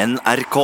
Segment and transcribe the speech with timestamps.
[0.00, 0.56] NRK.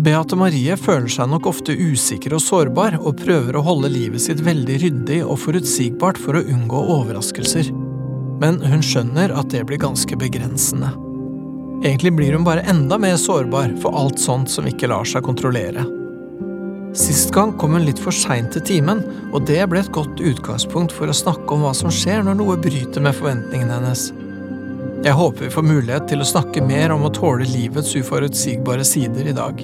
[0.00, 4.40] Beate Marie føler seg nok ofte usikker og sårbar, og prøver å holde livet sitt
[4.46, 7.68] veldig ryddig og forutsigbart for å unngå overraskelser.
[8.40, 10.94] Men hun skjønner at det blir ganske begrensende.
[11.82, 15.84] Egentlig blir hun bare enda mer sårbar for alt sånt som ikke lar seg kontrollere.
[16.96, 20.96] Sist gang kom hun litt for seint til timen, og det ble et godt utgangspunkt
[20.96, 24.08] for å snakke om hva som skjer når noe bryter med forventningene hennes.
[25.02, 29.26] Jeg håper vi får mulighet til å snakke mer om å tåle livets uforutsigbare sider
[29.26, 29.62] i dag.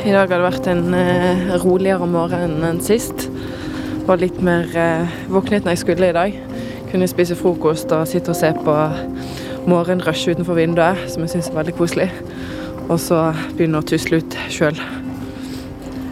[0.00, 3.28] I dag har det vært en eh, roligere morgen enn sist.
[4.08, 6.34] Var litt mer eh, våknet når jeg skulle i dag.
[6.90, 8.74] Kunne spise frokost og sitte og se på
[9.70, 12.08] morgenrushet utenfor vinduet, som jeg syns er veldig koselig.
[12.88, 14.82] Og så begynne å tusle ut sjøl.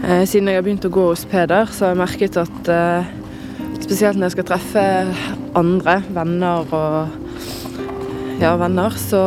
[0.07, 3.13] Eh, siden jeg har begynt å gå hos Peder, så har jeg merket at eh,
[3.83, 4.89] spesielt når jeg skal treffe
[5.57, 7.09] andre, venner og
[8.41, 9.23] ja, venner, så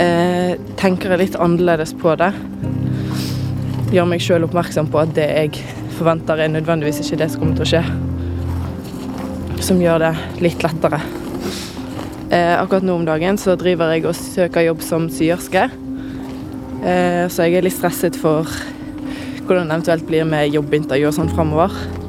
[0.00, 2.32] eh, tenker jeg litt annerledes på det.
[3.92, 5.64] Gjør meg sjøl oppmerksom på at det jeg
[5.98, 7.82] forventer, er nødvendigvis ikke det som kommer til å skje.
[9.62, 11.02] Som gjør det litt lettere.
[12.32, 15.66] Eh, akkurat nå om dagen så driver jeg og søker jobb som syerske.
[16.82, 18.48] Eh, så jeg er litt stresset for
[19.42, 22.01] hvordan det eventuelt blir med jobbintervju og sånn framover.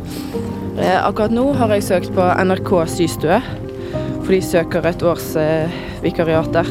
[0.73, 3.37] Eh, akkurat nå har jeg søkt på NRK systue,
[4.23, 5.69] for de søker et års eh,
[6.01, 6.65] vikariat der.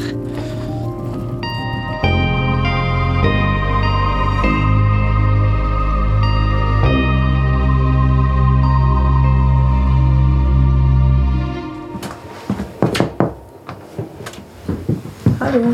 [15.39, 15.73] Hallo.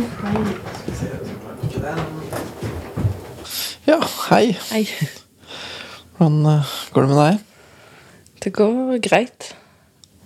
[3.89, 4.57] Ja, hei.
[4.69, 4.85] Hei.
[6.19, 7.48] Hvordan eh, går det med deg?
[8.43, 9.53] Det går greit.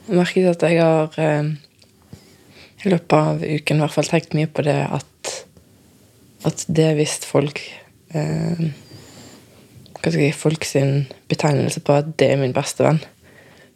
[0.08, 1.53] Jeg merker at jeg har eh,
[2.83, 5.09] i løpet av uken i hvert fall tenkt mye på det at
[6.44, 7.61] at det hvis folk
[8.14, 8.64] eh,
[9.95, 13.00] Hva skal jeg si Folk sin betegnelse på at det er min beste venn,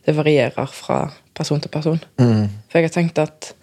[0.03, 1.05] det varierer fra
[1.37, 2.01] person til person.
[2.19, 2.49] Mm.
[2.67, 3.53] For jeg har tenkt at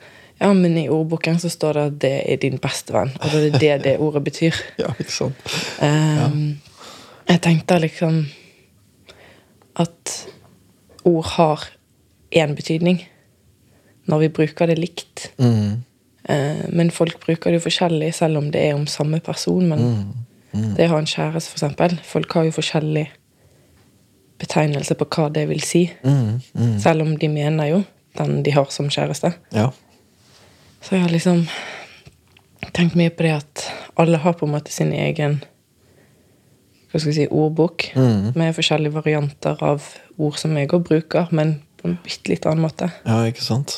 [0.40, 3.42] ja, men i ordboken så står det at det er din beste venn, og det
[3.44, 4.56] er det det ordet betyr.
[4.80, 5.52] Ja, ikke sant?
[5.84, 6.56] Ehm,
[7.28, 8.24] Jeg tenkte liksom
[9.80, 10.14] at
[11.04, 11.66] ord har
[12.34, 13.02] én betydning
[14.10, 15.30] når vi bruker det likt.
[15.38, 15.84] Mm.
[16.28, 19.68] Eh, men folk bruker det jo forskjellig, selv om det er om samme person.
[19.68, 19.84] Men
[20.54, 20.74] Mm.
[20.76, 23.08] det å ha en kjæreste, eksempel Folk har jo forskjellig
[24.38, 25.90] betegnelse på hva det vil si.
[26.04, 26.40] Mm.
[26.54, 26.78] Mm.
[26.80, 27.84] Selv om de mener jo
[28.18, 29.32] den de har som kjæreste.
[29.52, 29.70] Ja.
[30.82, 31.48] Så jeg har liksom
[32.74, 33.64] tenkt mye på det at
[33.96, 35.42] alle har på en måte sin egen
[36.94, 38.28] hva skal jeg si, ordbok Mm.
[38.38, 39.82] med forskjellige varianter av
[40.22, 42.92] ord som jeg òg bruker, men på en bitte litt annen måte.
[43.04, 43.74] ja, ikke sant?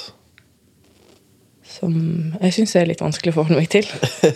[1.67, 1.97] Som
[2.41, 3.89] jeg syns er litt vanskelig å forholde meg til.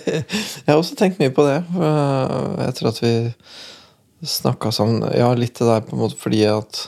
[0.64, 3.12] Jeg har også tenkt mye på det øh, etter at vi
[4.26, 5.06] snakka sammen.
[5.16, 6.82] Ja, litt det der på en måte fordi at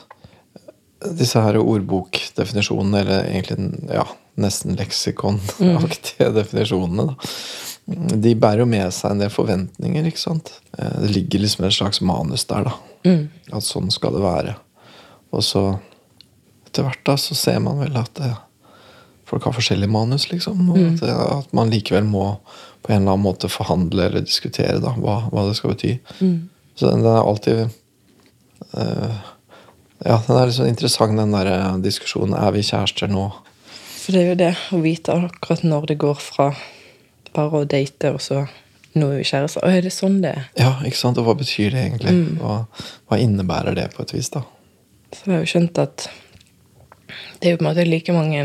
[1.17, 4.05] disse her ordbokdefinisjonene, eller egentlig ja,
[4.39, 7.33] nesten leksikonaktige definisjonene, da,
[7.87, 10.53] de bærer jo med seg en del forventninger, ikke sant?
[10.79, 12.77] Eh, Det ligger liksom et slags manus der, da.
[13.09, 13.25] Mm.
[13.53, 14.55] At sånn skal det være.
[15.33, 15.65] Og så
[16.67, 18.31] etter hvert da, så ser man vel at det,
[19.29, 20.71] folk har forskjellige manus, liksom.
[20.71, 22.27] Og at, det, at man likevel må
[22.83, 25.97] på en eller annen måte forhandle eller diskutere da, hva, hva det skal bety.
[26.75, 27.61] Så den, den er alltid
[28.79, 29.21] eh,
[30.03, 32.35] Ja, den er sånn interessant, den der eh, diskusjonen.
[32.39, 33.29] Er vi kjærester nå?
[34.03, 36.49] For det er jo det å vite akkurat når det går fra
[37.35, 38.43] bare å date, og så
[38.93, 39.65] nå er vi kjærester.
[39.65, 40.49] Å, er det sånn det er?
[40.61, 41.21] Ja, ikke sant?
[41.21, 42.13] Og hva betyr det egentlig?
[42.41, 42.59] Hva,
[43.09, 44.45] hva innebærer det på et vis, da?
[45.13, 46.07] Så jeg har jo skjønt at
[47.41, 48.45] det er jo på en måte like mange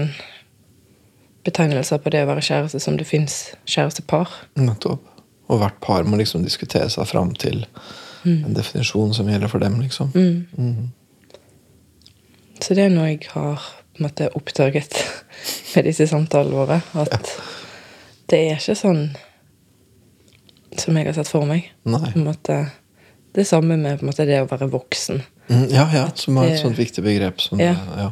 [1.47, 3.37] betegnelser på det å være kjæreste som det fins
[3.69, 4.33] kjærestepar.
[4.59, 5.03] Nettopp.
[5.47, 7.63] Og hvert par må liksom diskutere seg fram til
[8.27, 10.09] en definisjon som gjelder for dem, liksom.
[12.59, 14.97] Så det er noe jeg har på en måte oppdaget
[15.73, 16.81] med disse samtalene våre.
[16.99, 17.31] At
[18.31, 19.01] det er ikke sånn
[20.77, 21.71] som jeg har sett for meg.
[21.87, 22.11] Nei.
[22.11, 22.57] På en måte,
[23.33, 25.23] det samme med måte, det å være voksen.
[25.47, 27.41] Mm, ja, ja, som er et sånt viktig begrep.
[27.41, 27.75] Som, Ja.
[27.97, 28.11] ja.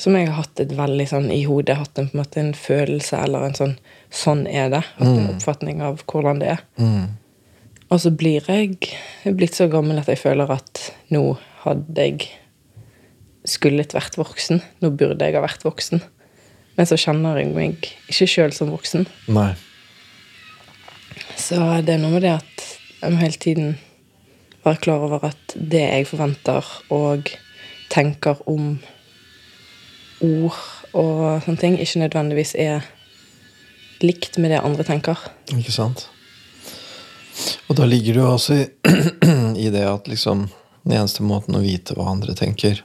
[0.00, 1.76] Som jeg har hatt et veldig sånn i hodet.
[1.78, 3.74] Hatt en, på en måte en følelse eller en sånn
[4.12, 4.82] Sånn er det.
[4.98, 6.64] Hatt en oppfatning av hvordan det er.
[6.76, 7.14] Mm.
[7.92, 8.76] Og så blir jeg
[9.36, 10.82] blitt så gammel at jeg føler at
[11.12, 11.22] nå
[11.62, 12.26] hadde jeg
[13.48, 14.60] skullet vært voksen.
[14.82, 16.02] Nå burde jeg ha vært voksen.
[16.76, 19.06] Men så kjenner jeg meg ikke sjøl som voksen.
[19.32, 19.52] Nei.
[21.36, 22.66] Så det er noe med det at
[23.02, 23.74] jeg må hele tiden
[24.62, 27.32] være klar over at det jeg forventer og
[27.92, 28.76] tenker om
[30.22, 30.58] ord
[30.94, 32.86] og sånne ting ikke nødvendigvis er
[34.02, 35.18] likt med det andre tenker.
[35.54, 36.06] Ikke sant?
[37.68, 38.64] Og da ligger det jo også i,
[39.66, 40.46] i det at liksom
[40.82, 42.80] den eneste måten å vite hva andre tenker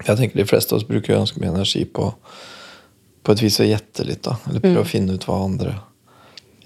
[0.00, 2.08] Jeg tenker de fleste av oss bruker ganske mye energi på
[3.30, 4.34] på et vis å gjette litt, da.
[4.50, 5.76] Eller prøve å finne ut hva andre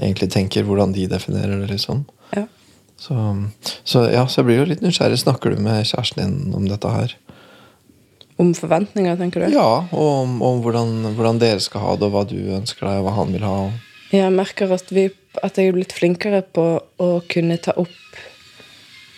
[0.00, 2.06] egentlig tenker, hvordan de definerer det, liksom.
[2.32, 2.46] Ja.
[2.96, 3.16] Så,
[3.84, 5.20] så ja, så jeg blir jo litt nysgjerrig.
[5.20, 7.12] Snakker du med kjæresten din om dette her?
[8.40, 9.52] Om forventninger, tenker du?
[9.54, 13.02] Ja, og om, om hvordan, hvordan dere skal ha det, og hva du ønsker deg,
[13.02, 13.58] og hva han vil ha.
[14.14, 15.10] Jeg merker at, vi,
[15.44, 18.22] at jeg er blitt flinkere på å kunne ta opp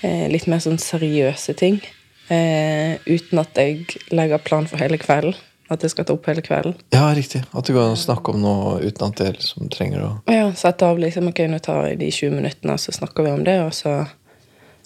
[0.03, 1.79] eh, litt mer sånn seriøse ting.
[2.27, 5.39] Eh, uten at jeg legger plan for hele kvelden.
[5.73, 6.77] At jeg skal ta opp hele kvelden.
[6.95, 7.43] Ja, riktig.
[7.51, 10.31] At det går an å snakke om noe uten at det liksom trenger å Og
[10.35, 13.43] ja, sette av liksom, ok, nå tar jeg de 20 minuttene, så snakker vi om
[13.47, 14.05] det, og så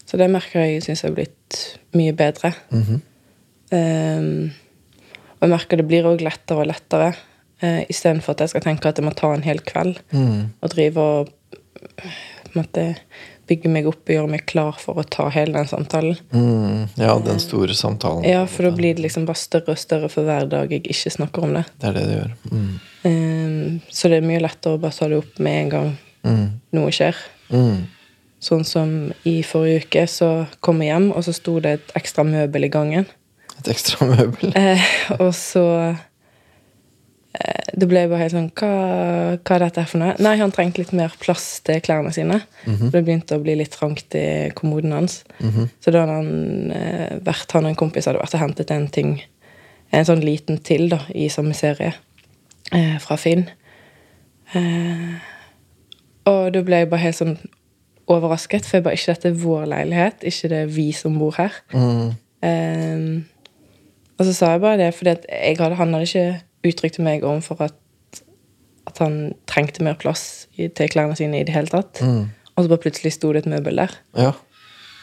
[0.09, 1.59] Så det merker jeg syns jeg har blitt
[1.95, 2.49] mye bedre.
[3.71, 4.51] Ehm,
[5.37, 7.13] og jeg merker det blir òg lettere og lettere.
[7.63, 10.01] Uh, Istedenfor at jeg skal tenke at jeg må ta en hel kveld
[10.65, 11.29] og drive og
[12.51, 12.85] på en måte
[13.51, 16.17] bygge meg opp og gjøre meg klar for å ta hele den samtalen.
[16.33, 18.25] mm, Ja, den store samtalen.
[18.29, 21.11] Ja, for da blir det liksom bare større og større for hver dag jeg ikke
[21.19, 21.65] snakker om det.
[21.83, 22.33] Det er det det gjør.
[22.51, 22.71] Mm.
[23.11, 25.91] Ehm, så det er mye lettere å bare ta det opp med en gang
[26.23, 26.49] Mm.
[26.77, 27.17] noe skjer.
[27.51, 27.87] Mm.
[28.41, 28.91] Sånn som
[29.25, 32.69] i forrige uke, så kom jeg hjem, og så sto det et ekstra møbel i
[32.73, 33.07] gangen.
[33.59, 34.53] Et ekstra møbel.
[34.57, 34.85] Eh,
[35.19, 35.97] og så
[37.81, 38.71] Det ble bare helt sånn hva,
[39.39, 40.15] hva er dette for noe?
[40.21, 42.41] Nei, han trengte litt mer plass til klærne sine.
[42.67, 42.91] Mhm.
[42.93, 45.23] Det begynte å bli litt trangt i kommoden hans.
[45.81, 48.89] Så da hadde han eh, vært Han og en kompis hadde vært og hentet en
[48.93, 49.15] ting,
[49.93, 51.95] en sånn liten til, da, i samme serie,
[52.73, 53.47] eh, fra Finn.
[54.53, 55.17] Eh,
[56.31, 57.37] og da ble jeg bare helt sånn
[58.11, 61.37] overrasket, for jeg bare ikke dette er vår leilighet, ikke det er vi som bor
[61.39, 61.55] her.
[61.73, 62.09] Mm.
[62.43, 63.05] Eh,
[64.19, 65.27] og så sa jeg bare det, fordi at
[65.57, 67.75] hadde, han hadde ikke uttrykt til meg overfor at,
[68.91, 72.01] at han trengte mer plass i, til klærne sine i det hele tatt.
[72.03, 73.95] Og så bare plutselig sto det et møbel der.
[74.19, 74.33] Ja.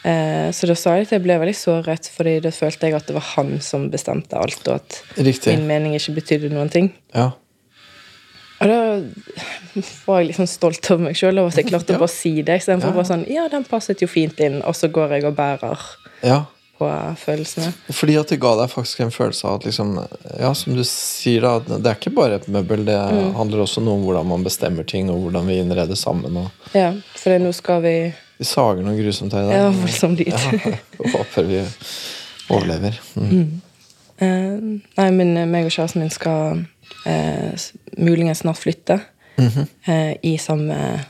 [0.06, 3.08] Eh, så da sa jeg at jeg ble veldig såret, fordi da følte jeg at
[3.10, 5.56] det var han som bestemte alt, og at Riktig.
[5.58, 6.92] min mening ikke betydde noen ting.
[7.14, 7.32] Ja.
[8.58, 8.78] Og da
[10.06, 11.98] var jeg litt sånn stolt over meg sjøl over at jeg klarte Ja.
[11.98, 12.56] å bare si det.
[12.60, 12.94] Istedenfor Ja.
[12.96, 15.78] bare sånn Ja, den passet jo fint inn, og så går jeg og bærer
[16.22, 16.44] ja.
[16.78, 16.88] På
[17.18, 17.72] følelsene.
[17.92, 19.94] Fordi at det ga deg faktisk en følelse av at liksom
[20.40, 21.58] Ja, som du sier, da.
[21.78, 22.84] Det er ikke bare et møbel.
[22.86, 23.34] Det Mm.
[23.34, 26.36] handler også noe om hvordan man bestemmer ting, og hvordan vi innreder sammen.
[26.36, 29.74] Og Ja, for nå skal vi vi sager noe grusomt her i Ja, dag.
[29.74, 30.28] voldsomt dit.
[30.28, 31.64] Ja, håper vi
[32.50, 32.98] overlever.
[33.16, 33.60] Mm.
[34.20, 36.64] Eh, nei, men eh, meg og kjæresten min skal
[37.06, 37.54] eh,
[37.98, 39.00] muligens snart flytte.
[39.38, 39.66] -hmm.
[39.86, 41.04] eh, I samme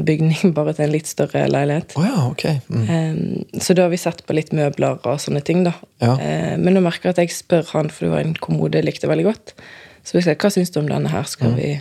[0.00, 1.94] bygning, bare til en litt større leilighet.
[2.00, 2.44] Oh, ja, ok.
[2.72, 2.82] Mm.
[2.82, 5.74] Eh, så da har vi sett på litt møbler og sånne ting, da.
[6.02, 6.16] Ja.
[6.16, 8.88] Eh, men nå merker jeg at jeg spør han, for det var en kommode jeg
[8.88, 9.54] likte veldig godt.
[10.02, 11.28] Så jeg sier, hva syns du om denne her?
[11.30, 11.74] Skal vi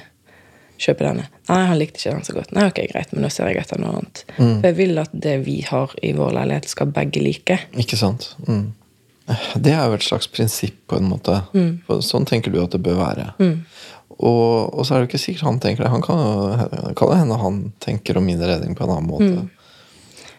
[0.82, 1.30] kjøpe denne?
[1.48, 2.52] Nei, han likte ikke den så godt.
[2.54, 4.22] Nei, ok, greit, men nå ser jeg etter noe annet.
[4.36, 7.58] For jeg vil at det vi har i vår leilighet, skal begge like.
[7.82, 8.34] Ikke sant?
[8.46, 8.70] Mm.
[9.56, 11.40] Det er jo et slags prinsipp, på en måte.
[11.88, 13.32] For sånn tenker du at det bør være.
[14.22, 15.90] Og, og så er det jo ikke sikkert han tenker det.
[15.94, 19.48] Han kan kan hende han tenker om min redning på en annen måte.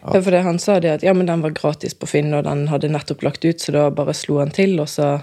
[0.03, 0.19] Ja.
[0.21, 2.65] For det han sa det at ja, men den var gratis på Finn, og den
[2.67, 5.13] hadde nettopp lagt ut, så da bare slo han til, og så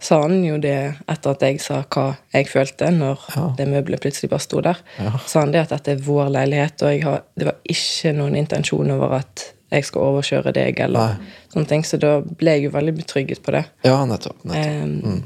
[0.00, 0.76] sa han jo det
[1.12, 3.42] etter at jeg sa hva jeg følte når Ja.
[3.58, 4.78] det møbelet plutselig bare sto der.
[4.96, 5.12] Ja.
[5.28, 8.90] Sa han det at dette er vår leilighet, og har, det var ikke noen intensjon
[8.96, 11.28] over at jeg skal overkjøre deg, eller Nei.
[11.52, 13.66] sånne ting, så da ble jeg jo veldig betrygget på det.
[13.84, 14.40] Ja, nettopp.
[14.48, 15.04] nettopp.
[15.04, 15.22] Mm.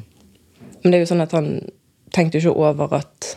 [0.82, 1.48] Men det er jo sånn at han
[2.14, 3.34] tenkte jo ikke over at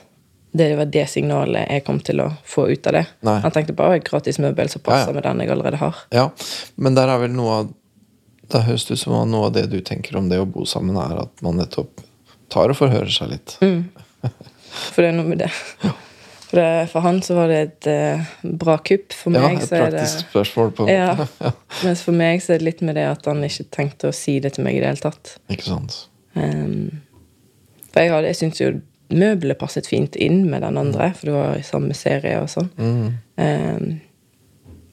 [0.57, 3.03] det var det signalet jeg kom til å få ut av det.
[3.27, 3.36] Nei.
[3.43, 5.17] Han tenkte bare «Å, et gratis møbel som passer Ja, ja.
[5.17, 6.00] med den jeg allerede har.
[6.15, 6.29] Ja,
[6.81, 7.75] men der er vel noe av
[8.48, 11.17] Det høres ut som noe av det du tenker om det å bo sammen, er
[11.25, 12.00] at man nettopp
[12.48, 13.57] tar og forhører seg litt.
[13.60, 13.81] Mm.
[14.93, 15.50] For det er noe med det.
[16.48, 18.29] For, det, for han så var det et uh,
[18.62, 19.12] bra kupp.
[19.12, 21.51] For Ja, meg et så er det spørsmål, på en ja.
[21.84, 24.38] Mens for meg så er det litt med det at han ikke tenkte å si
[24.39, 25.34] det til meg i det hele tatt.
[25.51, 25.98] Ikke sant?
[26.39, 27.01] Ehm,
[27.98, 28.70] for jeg, hadde- jeg syns jo
[29.18, 32.68] møbelet passet fint inn med den andre, for det var i samme serie og sånn.
[32.77, 33.06] Mm.
[33.39, 33.86] Um,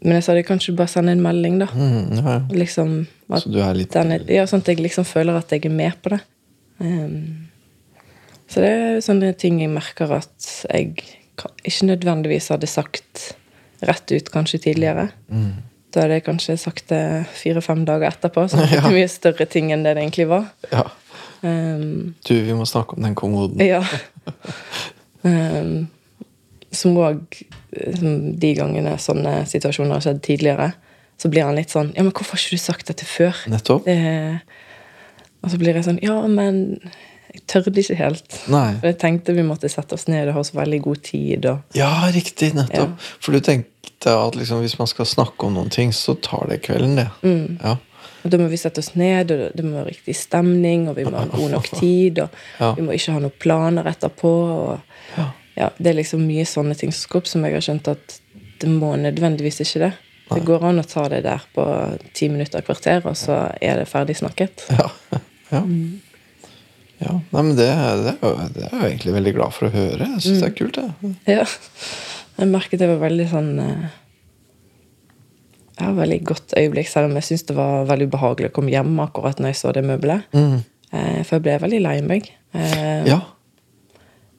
[0.04, 1.66] men jeg sa det kanskje bare sende en melding, da.
[1.73, 2.40] Mm, ja, ja.
[2.52, 2.94] Liksom
[3.32, 5.73] at Så du er litt er, ja, sånn at jeg liksom føler at jeg er
[5.75, 6.20] med på det.
[6.78, 7.49] Um,
[8.52, 10.92] så det er sånne ting jeg merker at jeg
[11.64, 13.30] ikke nødvendigvis hadde sagt
[13.84, 15.08] rett ut kanskje tidligere.
[15.32, 15.54] Mm.
[15.94, 17.02] Da hadde jeg kanskje sagt det
[17.34, 18.92] fire-fem dager etterpå, så det er ja.
[18.94, 20.52] mye større ting enn det det egentlig var.
[20.70, 20.84] Ja.
[21.44, 23.60] Ehm, Du, vi må snakke om den kommoden.
[23.64, 23.82] ja.
[25.24, 25.88] Um,
[26.74, 27.22] som òg
[27.70, 30.68] De gangene sånne situasjoner har skjedd tidligere,
[31.18, 33.40] så blir han litt sånn Ja, men hvorfor har ikke du sagt dette før?
[33.50, 33.84] Nettopp.
[33.88, 34.40] Det,
[35.42, 36.60] og så blir jeg sånn Ja, men
[37.34, 38.36] jeg tørde ikke helt.
[38.52, 38.76] Nei.
[38.78, 41.48] For jeg tenkte vi måtte sette oss ned og ha så veldig god tid.
[41.50, 42.52] Og, Ja, riktig.
[42.54, 42.92] Nettopp.
[42.94, 43.16] Ja.
[43.18, 46.60] For du tenkte at liksom, hvis man skal snakke om noen ting, så tar det
[46.62, 47.08] kvelden, det.
[47.26, 47.58] Mm.
[47.58, 47.74] Ja.
[48.24, 51.04] Og da må vi sette oss ned, og det må være riktig stemning, og vi
[51.04, 52.72] må ha god nok tid, og Ja.
[52.74, 54.32] vi må ikke ha noen planer etterpå.
[54.54, 54.80] Og,
[55.18, 55.26] Ja.
[55.56, 58.20] ja, det er liksom mye sånne ting som skal opp, som jeg har skjønt at
[58.60, 59.92] det må nødvendigvis ikke det.
[60.32, 61.64] Det går an å ta det der på
[62.14, 64.64] ti minutter, kvarter, og så er det ferdig snakket.
[64.70, 64.88] Ja.
[65.52, 65.60] ja.
[67.04, 67.20] ja.
[67.32, 70.08] Nei, men det, det, er jo, det er jo egentlig veldig glad for å høre.
[70.14, 71.12] Jeg syns det er kult, det.
[71.28, 71.44] Ja.
[72.38, 73.84] Jeg merket det var veldig sånn eh,
[75.80, 78.98] Ja, veldig godt øyeblikk, selv om jeg syntes det var veldig ubehagelig å komme hjem
[79.02, 80.22] akkurat når jeg så det møbelet.
[80.32, 80.60] Mm.
[80.92, 82.30] Eh, For jeg ble veldig lei meg.
[82.54, 83.20] Eh, Ja.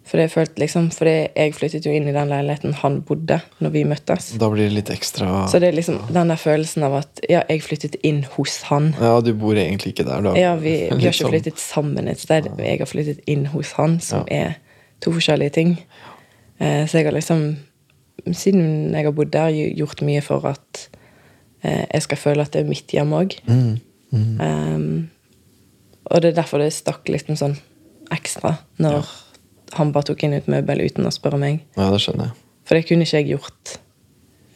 [0.06, 3.72] Fordi jeg følte liksom Fordi jeg flyttet jo inn i den leiligheten han bodde når
[3.74, 4.28] vi møttes.
[4.38, 7.42] Da blir det litt ekstra Så det er liksom den der følelsen av at ja,
[7.50, 8.92] jeg flyttet inn hos han.
[9.02, 10.36] Ja, du bor egentlig ikke der, da.
[10.38, 12.52] Ja, vi, vi har ikke sånn- flyttet sammen et sted.
[12.60, 14.56] Jeg har flyttet inn hos han, som er
[15.02, 15.80] to forskjellige ting.
[16.60, 17.58] Eh, Så jeg har liksom,
[18.32, 20.86] siden jeg har bodd der, gj- gjort mye for at
[21.66, 23.38] jeg skal føle at det er mitt hjem òg.
[23.50, 23.76] Mm.
[24.16, 24.40] Mm.
[24.40, 25.10] Um,
[26.06, 27.56] og det er derfor det stakk liksom sånn
[28.14, 29.08] ekstra når
[29.76, 31.64] han bare tok inn et møbel uten å spørre meg.
[31.78, 32.38] Ja, det skjønner jeg.
[32.66, 33.76] For det kunne ikke jeg gjort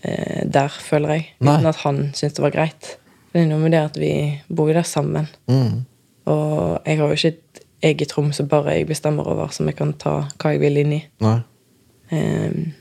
[0.06, 1.26] eh, der, føler jeg.
[1.42, 1.56] Nei.
[1.58, 2.92] Uten at han syntes det var greit.
[3.34, 4.12] Det er noe med det at vi
[4.48, 5.30] bor der sammen.
[5.50, 5.84] Mm.
[6.30, 9.78] Og jeg har jo ikke et eget rom som bare jeg bestemmer over, som jeg
[9.80, 11.02] kan ta hva jeg vil inn i.
[11.22, 12.72] Um,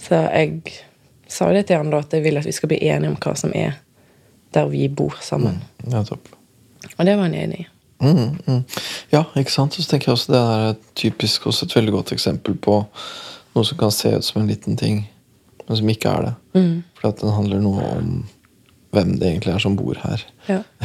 [0.00, 0.60] så jeg
[1.34, 3.34] sa det til han da, at jeg vil at vi skal bli enige om hva
[3.38, 3.78] som er
[4.54, 5.58] der vi bor sammen.
[5.90, 6.28] Ja, topp.
[6.94, 7.68] Og det var han enig i.
[8.04, 8.62] Mm, mm.
[9.10, 9.74] Ja, ikke sant?
[9.78, 12.82] Og så tenker jeg også det er typisk også et veldig godt eksempel på
[13.54, 15.04] noe som kan se ut som en liten ting,
[15.66, 16.32] men som ikke er det.
[16.58, 16.74] Mm.
[16.98, 18.10] For at den handler noe om
[18.94, 20.22] hvem det egentlig er som bor her.
[20.46, 20.60] Ja.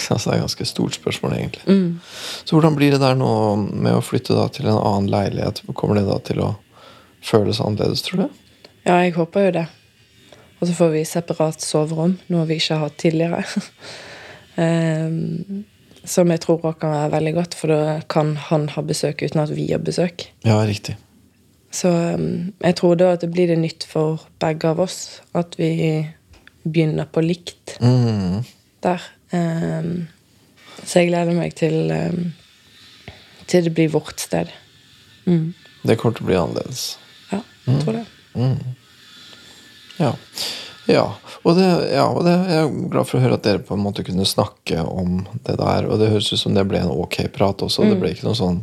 [0.00, 1.64] Så det er et ganske stort spørsmål, egentlig.
[1.66, 1.98] Mm.
[2.44, 5.60] Så hvordan blir det der nå med å flytte da til en annen leilighet?
[5.76, 6.54] Kommer det da til å
[7.24, 8.40] føles annerledes, tror du?
[8.86, 9.66] ja, jeg håper jo det.
[10.60, 13.44] Og så får vi separat soverom, noe vi ikke har hatt tidligere.
[14.56, 15.64] um,
[16.14, 19.40] som jeg tror også kan være veldig godt, for da kan han ha besøk uten
[19.42, 20.26] at vi har besøk.
[20.44, 20.96] Ja, riktig.
[21.72, 25.54] Så um, jeg tror da at det blir det nytt for begge av oss at
[25.60, 25.72] vi
[26.64, 28.42] begynner på likt Mm.
[28.82, 29.00] der.
[29.32, 30.08] Um,
[30.84, 32.32] så jeg gleder meg til um,
[33.46, 34.50] til det blir vårt sted.
[35.26, 35.54] Mm.
[35.86, 36.82] Det kommer til å bli annerledes.
[37.32, 38.04] Ja, jeg tror det.
[40.00, 40.14] Ja.
[40.90, 41.04] Ja.
[41.42, 43.84] Og, det, ja, og det, jeg er glad for å høre at dere på en
[43.84, 45.86] måte kunne snakke om det der.
[45.88, 47.86] Og det høres ut som det ble en ok prat også.
[47.88, 48.58] Det ble ikke noen sånn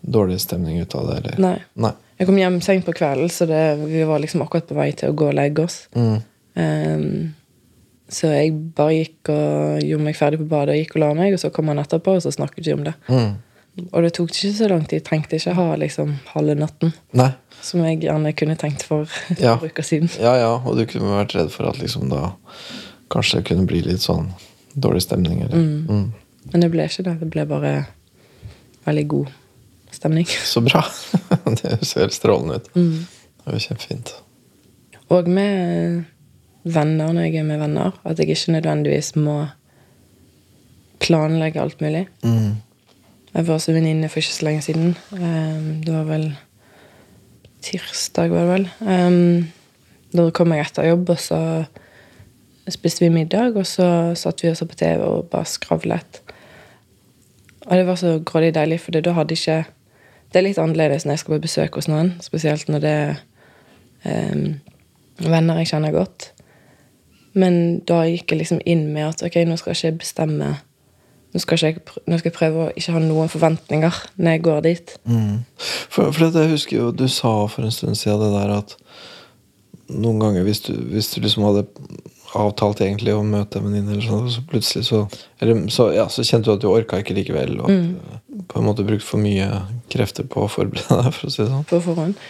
[0.00, 1.18] dårlig stemning ut av det?
[1.18, 1.40] Eller?
[1.42, 1.56] Nei.
[1.82, 1.94] Nei.
[2.18, 5.12] Jeg kom hjem sent på kvelden, så det, vi var liksom akkurat på vei til
[5.12, 5.82] å gå og legge oss.
[5.94, 6.16] Mm.
[6.58, 7.10] Um,
[8.10, 11.36] så jeg bare gikk og gjorde meg ferdig på badet og gikk og la meg,
[11.36, 12.94] og så kom han etterpå, og så snakket vi om det.
[13.06, 13.36] Mm.
[13.92, 15.04] Og det tok ikke så lang tid.
[15.06, 17.30] Trengte ikke ha liksom halve natten, Nei.
[17.62, 19.56] som jeg gjerne kunne tenkt for et Ja.
[19.62, 20.10] uker siden.
[20.20, 22.32] Ja, ja, og du kunne vært redd for at liksom da
[23.12, 24.32] kanskje det kunne bli litt sånn
[24.74, 25.56] dårlig stemning, eller
[25.88, 26.12] mm.
[26.52, 27.16] Men det ble ikke det.
[27.20, 27.72] Det ble bare
[28.86, 29.32] veldig god
[29.92, 30.26] stemning.
[30.52, 30.84] Så bra!
[31.44, 32.70] det ser helt strålende ut.
[32.76, 33.06] Mm.
[33.44, 34.14] Det jo kjempefint.
[35.12, 36.04] Og med
[36.68, 37.96] venner når jeg er med venner.
[38.04, 39.38] At jeg ikke nødvendigvis må
[41.02, 42.06] planlegge alt mulig.
[42.24, 42.56] Mm.
[43.38, 44.96] Jeg var også venninne for ikke så lenge siden.
[45.14, 46.36] Ehm, Det var vel
[47.62, 48.70] tirsdag, var det vel.
[48.88, 49.52] Ehm,
[50.16, 51.66] Da kom jeg etter jobb, og så
[52.68, 56.20] spiste vi middag, og så satt vi også på TV og bare skravlet.
[57.66, 59.64] Og det var så grådig deilig, for da hadde ikke
[60.32, 62.90] Det er litt annerledes når jeg skal på besøk hos noen, spesielt når det
[64.04, 64.60] er um,
[65.18, 66.32] venner jeg kjenner godt.
[67.32, 70.58] Men da gikk jeg liksom inn med at ok, nå skal jeg ikke bestemme
[71.28, 74.62] nå skal, jeg, nå skal jeg prøve å ikke ha noen forventninger når jeg går
[74.64, 74.94] dit.
[75.04, 75.34] Mm.
[75.60, 78.76] For, for jeg husker jo du sa for en stund siden det der at
[79.88, 81.66] noen ganger hvis du, hvis du liksom hadde
[82.36, 85.02] avtalt egentlig å møte en venninne, eller sånn, så plutselig så,
[85.40, 88.60] eller, så, ja, så kjente du at du orka ikke likevel, og at du på
[88.60, 89.46] en måte brukte for mye
[89.92, 91.68] krefter på å forberede deg, for å si det sånn.
[91.68, 92.20] på forhånd.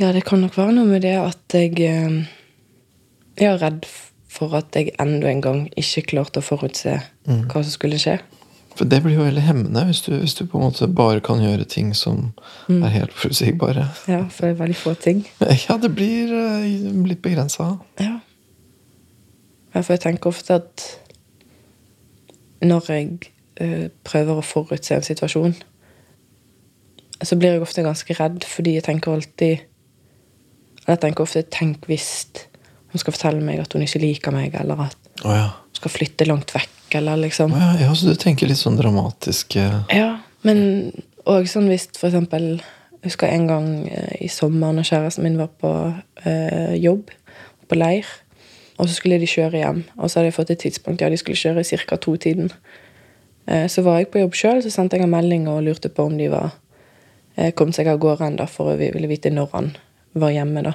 [0.00, 2.20] Ja, det kan nok være noe med det at jeg eh,
[3.36, 4.06] Jeg er redd for
[4.56, 8.18] at jeg enda en gang ikke klarte å forutse hva som skulle skje.
[8.76, 11.40] For det blir jo veldig hemmende hvis du, hvis du på en måte bare kan
[11.40, 12.34] gjøre ting som
[12.68, 13.86] er helt forutsigbare.
[14.08, 15.24] Ja, For det er veldig få ting.
[15.68, 17.78] Ja, det blir eh, litt begrensa.
[18.00, 18.18] Ja.
[19.72, 19.80] ja.
[19.80, 20.84] For jeg tenker ofte at
[22.64, 25.56] når jeg uh, prøver å forutse en situasjon,
[27.24, 29.64] så blir jeg ofte ganske redd, fordi jeg tenker alltid
[30.84, 32.10] Eller jeg tenker ofte Tenk hvis
[32.96, 35.50] hun skal fortelle meg at hun ikke liker meg, eller at oh, ja.
[35.52, 37.52] hun skal flytte langt vekk, eller liksom.
[37.52, 40.08] Ja, ja, så du tenker litt sånn dramatisk Ja,
[40.46, 40.62] men
[41.28, 45.36] òg sånn hvis for eksempel Jeg husker en gang eh, i sommer når kjæresten min
[45.38, 45.72] var på
[46.24, 47.12] eh, jobb,
[47.68, 48.08] på leir,
[48.80, 49.84] og så skulle de kjøre hjem.
[49.94, 51.98] Og så hadde jeg fått et tidspunkt ja, de skulle kjøre i ca.
[52.02, 52.50] to-tiden.
[53.46, 56.08] Eh, så var jeg på jobb sjøl, så sendte jeg en melding og lurte på
[56.08, 56.56] om de var
[57.52, 59.66] kom seg av gårde ennå, for vi ville vite når han
[60.16, 60.64] var hjemme.
[60.64, 60.72] da.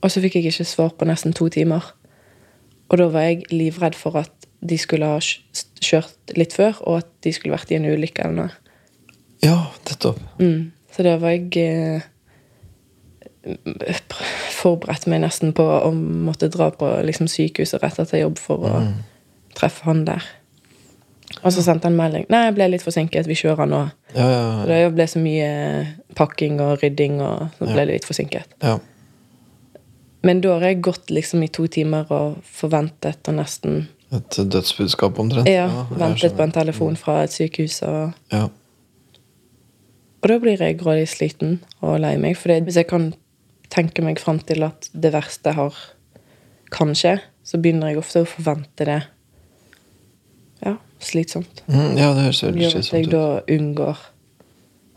[0.00, 1.84] Og så fikk jeg ikke svar på nesten to timer.
[2.90, 7.10] Og da var jeg livredd for at de skulle ha kjørt litt før, og at
[7.24, 8.50] de skulle vært i en ulykke eller noe.
[9.44, 10.18] Ja, nettopp.
[10.40, 10.72] Mm.
[10.92, 12.02] Så da var jeg eh,
[14.10, 14.26] pr-
[14.58, 18.74] forberedt meg nesten på å måtte dra på liksom, sykehuset rett etter jobb for å
[19.56, 20.26] treffe han der.
[21.44, 22.26] Og så sendte han melding.
[22.28, 23.28] 'Nei, jeg ble litt forsinket.
[23.30, 23.84] Vi kjører nå.'
[24.16, 24.66] Ja, ja, ja.
[24.66, 25.50] Det ble så mye
[26.18, 28.56] pakking og rydding, og så ble det litt forsinket.
[28.62, 28.78] ja.
[30.22, 35.18] Men da har jeg gått liksom i to timer og forventet og nesten Et dødsbudskap
[35.22, 35.46] omtrent.
[35.46, 37.76] Ja, ja ventet på en telefon fra et sykehus.
[37.86, 38.48] Og, Ja.
[40.22, 42.36] og da blir jeg grådig sliten og lei meg.
[42.36, 43.12] For hvis jeg kan
[43.70, 45.74] tenke meg fram til at det verste har
[46.70, 49.02] kan skje, så begynner jeg ofte å forvente det.
[50.66, 51.62] Ja, slitsomt.
[51.68, 54.02] Mm, ja, det høres veldig gjør at jeg da unngår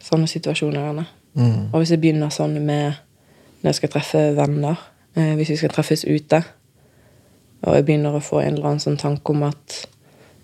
[0.03, 1.05] sånne situasjoner.
[1.33, 1.69] Mm.
[1.71, 2.99] Og hvis jeg begynner sånn med
[3.61, 4.81] når jeg skal treffe venner,
[5.15, 6.43] eh, hvis vi skal treffes ute,
[7.63, 9.83] og jeg begynner å få en eller annen sånn tanke om at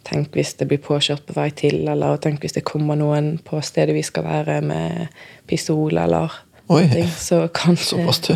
[0.08, 3.60] Tenk hvis det blir påkjørt på vei til, eller tenk hvis det kommer noen på
[3.62, 5.10] stedet vi skal være med
[5.46, 6.32] pistol, eller
[6.72, 8.32] Oi, ting, så kanskje såpass, du.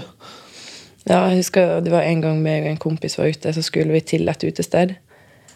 [1.08, 3.96] Ja, jeg husker det var en gang meg og en kompis var ute, så skulle
[3.96, 4.96] vi til et utested.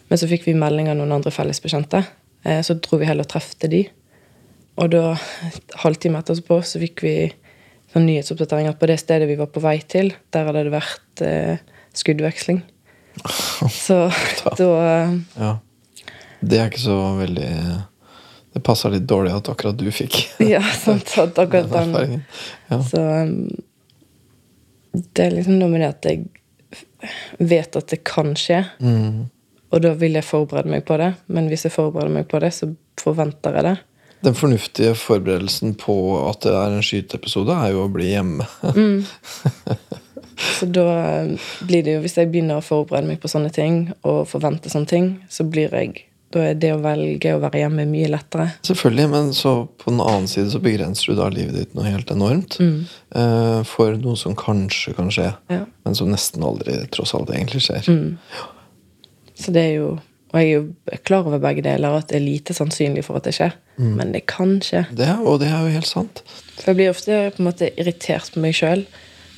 [0.08, 2.02] Men så fikk vi melding av noen andre fellesbekjente.
[2.44, 3.84] Eh, Så dro vi heller og trefte de.
[4.80, 5.14] Og da,
[5.84, 7.14] halvtime etterpå, så fikk vi
[7.98, 11.22] sånn nyhetsoppdatering at på det stedet vi var på vei til, der hadde det vært
[11.26, 11.62] eh,
[11.98, 12.62] skuddveksling.
[13.84, 14.06] Så
[14.58, 14.68] da
[15.36, 15.58] Ja.
[16.38, 17.48] Det er ikke så veldig
[18.54, 20.20] Det passer litt dårlig at akkurat du fikk
[20.52, 21.10] Ja, sant.
[21.22, 22.20] At akkurat den den.
[22.70, 22.78] Ja.
[22.86, 23.32] Så um,
[24.94, 26.28] det er liksom noe med det at jeg
[27.38, 28.62] vet at det kan skje.
[28.82, 29.28] Mm.
[29.70, 31.12] Og da vil jeg forberede meg på det.
[31.30, 33.74] Men hvis jeg forbereder meg på det, så forventer jeg det.
[34.24, 35.94] Den fornuftige forberedelsen på
[36.28, 38.46] at det er en skyteepisode, er jo å bli hjemme.
[40.58, 40.84] Så da
[41.24, 41.32] um,
[41.66, 44.90] blir det jo, hvis jeg begynner å forberede meg på sånne ting, og forvente sånne
[44.90, 48.50] ting, så blir jeg Da er det å velge å være hjemme mye lettere.
[48.68, 52.10] Selvfølgelig, men så på den annen side så begrenser du da livet ditt noe helt
[52.12, 52.58] enormt.
[52.60, 55.62] eh, for noe som kanskje kan skje, Ja.
[55.86, 57.88] men som nesten aldri tross alt egentlig skjer.
[59.40, 62.26] Så det er jo Og jeg er jo klar over begge deler, at det er
[62.26, 63.54] lite sannsynlig for at det skjer.
[63.78, 64.84] Men det kan skje.
[64.92, 66.22] Det, og det er jo helt sant.
[66.58, 68.84] For jeg blir ofte på en måte irritert på meg sjøl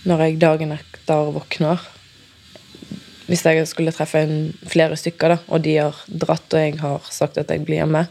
[0.09, 1.83] når jeg dagen etter våkner.
[3.29, 7.11] Hvis jeg skulle treffe en, flere stykker, da, og de har dratt, og jeg har
[7.13, 8.07] sagt at jeg blir hjemme,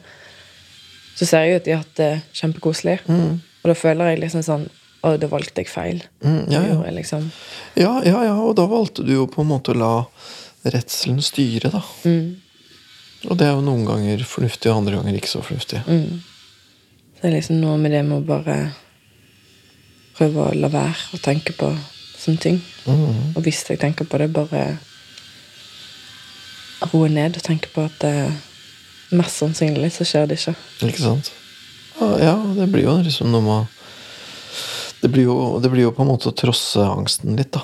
[1.17, 2.99] så ser jeg jo at de har hatt det kjempekoselig.
[3.09, 6.01] Og da føler jeg liksom sånn Å, da valgte jeg feil.
[6.19, 6.73] Mm, ja, ja.
[6.83, 7.29] jeg liksom.
[7.79, 9.91] ja, ja, ja, og da valgte du jo på en måte å la
[10.67, 11.79] redselen styre, da.
[13.27, 15.82] Og det er jo noen ganger fornuftig, og andre ganger ikke så fornuftig.
[15.84, 18.58] Så det er liksom noe med det med å bare
[20.15, 21.71] prøve å la være å tenke på
[22.19, 22.62] sånne ting.
[22.86, 23.34] Mm.
[23.36, 24.77] Og hvis jeg tenker på det, bare
[26.93, 28.13] roe ned og tenke på at det,
[29.15, 30.55] mest sannsynlig så skjer det ikke.
[30.88, 31.34] Ikke sant?
[31.99, 33.75] Ja, det blir jo liksom noe med
[34.99, 37.62] det blir, jo, det blir jo på en måte å trosse angsten litt, da.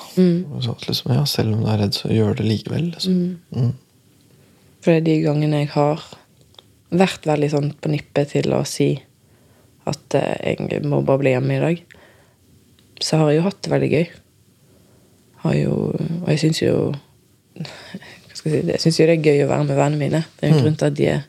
[0.64, 2.86] Så liksom, ja, selv om du er redd, så gjør det likevel.
[2.94, 3.18] Liksom.
[3.52, 3.74] Mm.
[4.86, 6.02] For de gangene jeg har
[6.94, 8.92] vært veldig sånn på nippet til å si
[9.90, 11.80] at eh, jeg må bare bli hjemme i dag,
[13.02, 14.06] så har jeg jo hatt det veldig gøy.
[15.42, 16.76] Har jo, og jeg syns jo
[17.56, 20.22] hva skal jeg si, Jeg syns jo det er gøy å være med vennene mine.
[20.36, 21.26] Det er jo en grunn til at de er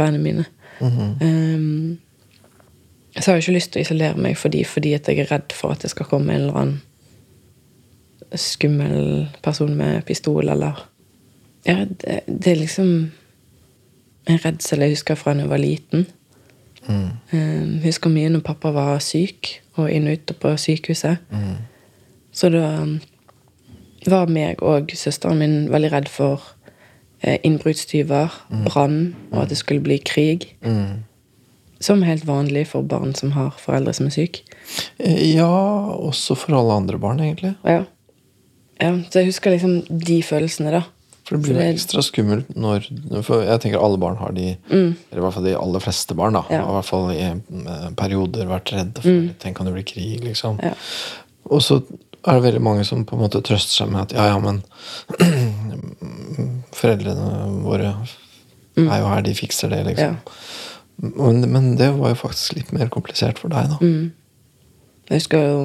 [0.00, 0.44] vennene mine.
[0.80, 1.98] Um,
[3.14, 5.74] så har jeg ikke lyst til å isolere meg fordi, fordi jeg er redd for
[5.76, 6.80] at det skal komme en eller annen
[8.38, 10.89] skummel person med pistol, eller
[11.66, 13.10] Ja, det, det er liksom
[14.28, 16.06] en redsel jeg husker fra da jeg var liten.
[17.32, 21.20] Jeg husker mye når pappa var syk, og inn og ute på sykehuset.
[22.32, 22.96] Så da um,
[24.06, 26.42] var meg og søsteren min veldig redd for
[27.20, 28.64] innbruddstyver, mm.
[28.64, 30.48] brann, og at det skulle bli krig.
[31.80, 34.44] Som er helt vanlig for barn som har foreldre som er syke.
[34.98, 35.48] Eh, Ja,
[35.96, 37.54] også for alle andre barn, egentlig.
[37.64, 37.84] Ja.
[38.80, 38.94] ja.
[39.10, 40.82] Så jeg husker liksom de følelsene, da.
[41.30, 42.88] For det blir For det- ekstra skummelt når
[43.22, 46.34] For jeg tenker alle barn har de Eller i hvert fall de aller fleste barn,
[46.34, 46.42] da.
[46.50, 46.64] Ja.
[46.66, 50.24] Har I hvert fall i eh, perioder vært redde for Tenk om det blir krig,
[50.26, 50.58] liksom.
[50.64, 50.74] Ja.
[51.50, 51.78] Og så
[52.26, 54.58] er det veldig mange som på en måte trøster seg med at ja, ja, men
[56.76, 57.92] foreldrene våre
[58.80, 60.18] er jo her de fikser det, liksom.
[61.00, 63.78] Men, men det var jo faktisk litt mer komplisert for deg, da.
[63.80, 64.10] Mm.
[65.10, 65.62] Jeg husker jo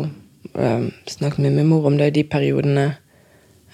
[0.56, 2.86] um, snakket med min mor om det i de periodene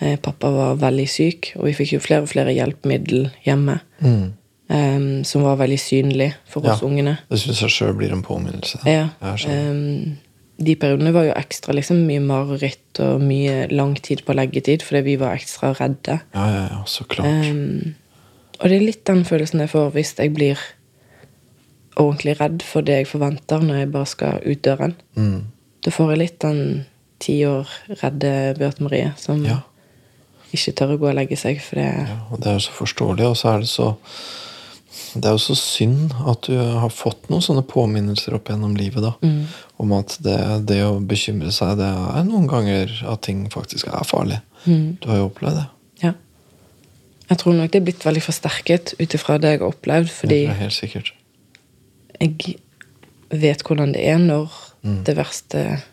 [0.02, 3.80] eh, pappa var veldig syk, og vi fikk jo flere og flere hjelpemiddel hjemme.
[4.02, 4.34] Mm.
[4.72, 6.88] Um, som var veldig synlig for oss Ja.
[6.88, 7.18] ungene.
[7.30, 8.80] Det syns jeg sjøl blir en påminnelse.
[8.88, 9.10] Ja.
[9.22, 10.18] um,
[10.64, 15.02] de periodene var jo ekstra liksom, mye mareritt og mye lang tid på leggetid, fordi
[15.02, 16.22] vi var ekstra redde.
[16.34, 17.28] Ja, ja, ja, så klart.
[17.50, 17.96] Um,
[18.62, 20.58] og det er litt den følelsen jeg får hvis jeg blir
[22.00, 24.96] ordentlig redd for det jeg forventer når jeg bare skal ut døren.
[25.18, 25.42] Mm.
[25.84, 26.62] Da får jeg litt den
[27.22, 27.68] ti år
[28.02, 29.60] redde Beate Marie som Ja.
[30.58, 31.60] Ikke tør å gå og legge seg.
[31.64, 33.96] For det, Ja, og det er jo så forståelig, og så er det så
[35.14, 39.04] Det er jo så synd at du har fått noen sånne påminnelser opp gjennom livet,
[39.04, 39.12] da.
[39.22, 39.42] Mm.
[39.84, 40.38] Om at det,
[40.70, 44.38] det å bekymre seg, det er noen ganger at ting faktisk er farlig.
[44.64, 44.98] Mm.
[45.04, 45.66] Du har jo opplevd det.
[46.06, 46.14] ja.
[47.30, 50.40] Jeg tror nok det er blitt veldig forsterket ut ifra det jeg har opplevd, fordi
[50.46, 51.12] Det er helt sikkert.
[52.22, 52.56] jeg
[53.32, 54.50] vet hvordan det er når
[54.84, 55.04] Mm.
[55.06, 55.84] det verste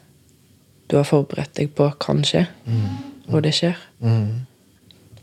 [0.89, 2.47] du har forberedt deg på, kan skje,
[3.29, 3.77] og det skjer.
[4.01, 4.47] Mm.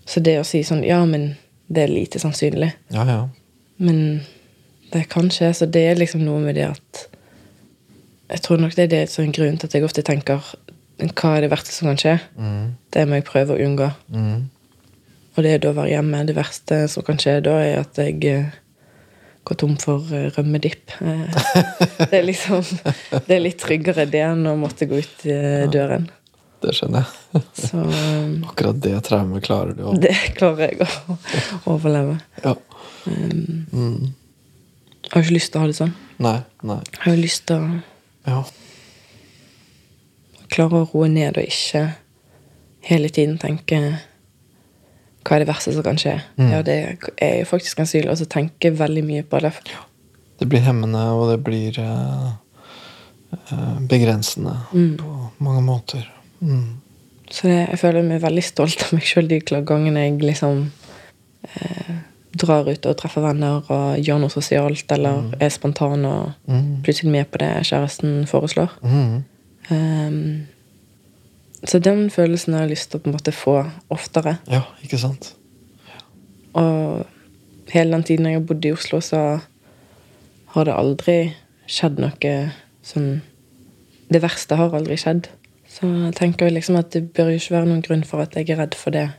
[0.05, 1.33] Så det å si sånn Ja, men
[1.67, 2.71] det er lite sannsynlig.
[2.93, 3.21] Ja, ja.
[3.81, 4.21] Men
[4.93, 7.05] det kan skje, så det er liksom noe med det at
[8.29, 10.41] Jeg tror nok det det er grunnen til at jeg ofte tenker
[10.97, 12.19] Hva er det verste som kan skje?
[12.37, 12.75] Mm.
[12.93, 13.89] Det må jeg prøve å unngå.
[14.09, 14.45] Mm.
[15.35, 16.21] Og det er da å være hjemme.
[16.27, 18.53] Det verste som kan skje da, er at jeg eh,
[19.45, 20.95] går tom for eh, rømmedipp.
[21.03, 21.41] Eh,
[22.09, 25.27] Det er liksom Det er litt tryggere det enn å måtte gå ut
[25.73, 26.07] døren.
[26.65, 27.43] Det skjønner jeg.
[27.61, 31.17] Så um, Akkurat det traumet klarer du å det klarer jeg å
[31.77, 32.19] overleve.
[32.43, 32.55] Ja.
[33.05, 34.13] Um, Mm.
[35.05, 35.91] Jeg har ikke lyst til å ha det sånn.
[36.25, 36.79] Nei, nei.
[36.95, 37.81] Jeg har jo lyst til å
[38.25, 38.39] Ja.
[40.49, 41.83] klare å roe ned og ikke
[42.89, 43.79] hele tiden tenke
[45.25, 46.15] hva er det verste som kan skje?
[46.37, 46.49] Mm.
[46.53, 46.75] Ja, det
[47.17, 48.11] er jo faktisk sannsynlig.
[48.13, 49.53] Og så tenke veldig mye på det.
[50.37, 52.27] Det blir hemmende, og det blir eh,
[53.89, 54.97] begrensende Mm.
[55.01, 56.05] på mange måter.
[56.39, 56.81] Mm.
[57.31, 60.71] Så det, jeg føler meg veldig stolt av meg sjøl de gangene jeg liksom
[61.43, 61.95] eh,
[62.35, 66.83] drar ut og treffer venner og gjør noe sosialt, eller er spontan og Mm.
[66.83, 68.69] plutselig med på det kjæresten foreslår.
[68.83, 69.23] Mm.
[69.71, 70.47] Um,
[71.65, 73.55] så den følelsen har jeg lyst til å på en måte få
[73.89, 74.37] oftere.
[74.51, 75.33] Ja, ikke sant?
[76.53, 77.05] Og
[77.73, 79.39] hele den tiden jeg har bodd i Oslo, så
[80.53, 81.33] har det aldri
[81.67, 82.35] skjedd noe
[82.85, 83.21] sånn
[84.11, 85.27] Det verste har aldri skjedd.
[85.75, 88.49] Så jeg tenker liksom at det bør jo ikke være noen grunn for at jeg
[88.53, 89.09] er redd for det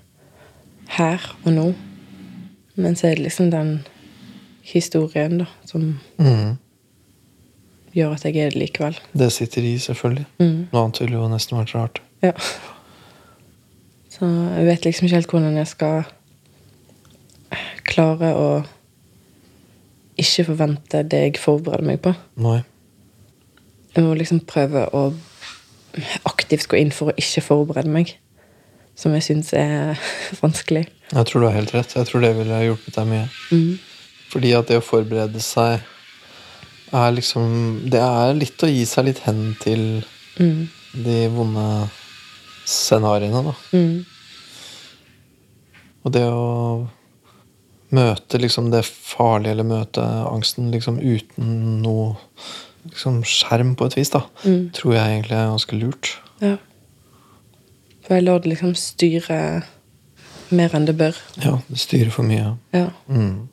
[0.96, 1.66] her og nå.
[2.80, 3.74] Men så er det liksom den
[4.66, 6.56] historien, da, som Mm.
[7.94, 8.96] gjør at jeg er det likevel.
[9.16, 10.26] Det sitter i, selvfølgelig.
[10.40, 10.66] Mm.
[10.72, 12.00] Noe annet ville jo nesten vært rart.
[12.22, 12.32] Ja.
[14.10, 16.04] Så jeg vet liksom ikke helt hvordan jeg skal
[17.84, 18.48] klare å
[20.16, 22.14] ikke forvente det jeg forbereder meg på.
[22.40, 22.62] Nei.
[23.96, 25.10] Jeg må liksom prøve å
[26.28, 28.14] aktivt gå inn for å ikke forberede meg.
[28.96, 29.98] Som jeg syns er
[30.44, 30.86] vanskelig.
[31.12, 31.94] Jeg tror du har helt rett.
[31.98, 33.26] Jeg tror det ville hjulpet deg mye.
[33.52, 33.76] Mm.
[34.32, 35.84] Fordi at det å forberede seg
[36.96, 40.04] er liksom Det er litt å gi seg litt hen til
[40.36, 40.66] Mm.
[40.92, 41.62] de vonde
[42.68, 43.54] scenarioene, da.
[43.72, 44.04] Mm.
[46.04, 46.86] Og det å
[47.96, 52.12] møte liksom det farlige, eller møte angsten liksom uten noe
[52.90, 54.70] liksom skjerm på et vis, da, Mm.
[54.72, 56.10] tror jeg egentlig er ganske lurt.
[56.40, 56.56] Ja.
[58.06, 59.38] For jeg lar det liksom styre
[60.50, 61.16] mer enn det bør.
[61.42, 62.56] Ja, det styrer for mye.
[62.72, 62.88] Ja.
[63.08, 63.48] Mm.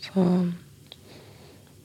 [0.00, 0.14] Så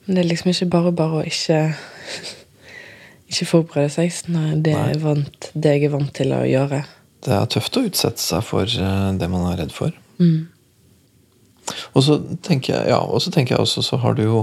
[0.06, 1.76] Men det er liksom ikke bare bare å ikke
[3.30, 4.12] Ikke forberede seg.
[4.34, 4.92] Nei, det, Nei.
[4.96, 6.80] er vant, det jeg er vant til å gjøre.
[7.22, 9.92] Det er tøft å utsette seg for eh, det man er redd for.
[10.18, 10.48] Mm.
[11.94, 14.40] Og så tenker jeg, ja, og så tenker jeg også, så har du jo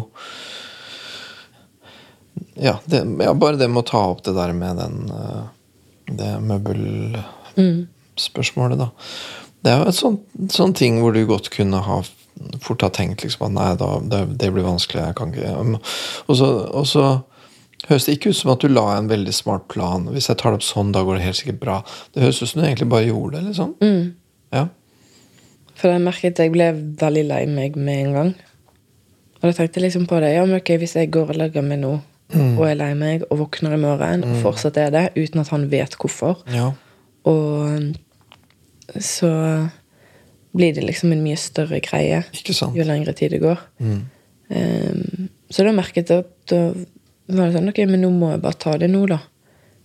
[2.56, 5.44] ja, det, ja, bare det med å ta opp det der med den eh,
[6.06, 8.88] Det møbelspørsmålet, da.
[9.64, 10.20] Det er jo et sånt,
[10.54, 12.02] sånn ting hvor du godt kunne ha
[12.62, 15.52] fort ha tenkt liksom at nei, da, det, det blir vanskelig, jeg kan ikke
[16.28, 17.04] Og så, og så
[17.88, 20.08] høres det ikke ut som at du la en veldig smart plan.
[20.12, 21.76] Hvis jeg tar det opp sånn, da går det helt sikkert bra.
[22.14, 23.74] Det høres ut som du egentlig bare gjorde det, liksom.
[23.82, 24.04] Mm.
[24.56, 24.64] Ja.
[25.76, 26.70] For jeg merket at jeg ble
[27.02, 28.34] veldig lei meg med en gang.
[29.36, 30.32] Og da tenkte jeg liksom på det.
[30.34, 31.96] Ja, men ok, Hvis jeg går og legger meg nå,
[32.34, 35.68] og er lei meg, og våkner i morgen, og fortsatt er det, uten at han
[35.70, 36.72] vet hvorfor, ja.
[37.30, 37.94] og
[39.02, 39.30] så
[40.56, 43.60] blir det liksom en mye større greie jo lengre tid det går.
[43.78, 43.98] Mm.
[44.48, 46.60] Um, så da merket jeg at da
[47.26, 49.18] var det sånn Ok, men nå må jeg bare ta det nå, da.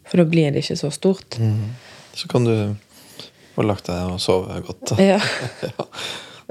[0.08, 1.38] For da blir det ikke så stort.
[1.42, 1.74] Mm.
[2.18, 2.54] Så kan du
[3.56, 4.94] få lagt deg og sove godt.
[5.02, 5.20] Ja.
[5.66, 5.74] ja.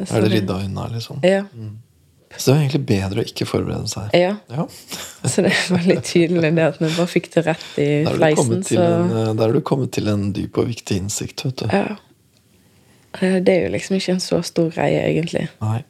[0.00, 1.18] Er det rydda unna, liksom?
[1.26, 1.42] Ja.
[2.38, 4.10] Så det er egentlig bedre å ikke forberede seg.
[4.14, 4.36] ja.
[4.48, 4.66] Ja.
[5.30, 8.62] Så det er veldig tydelig det at vi bare fikk det rett i fleisen.
[8.64, 11.66] Så en, eh, der har du kommet til en dyp og viktig innsikt, vet du.
[11.72, 11.96] ja.
[13.20, 15.48] Eh, Det er jo liksom ikke en så stor greie, egentlig.
[15.60, 15.82] Nei.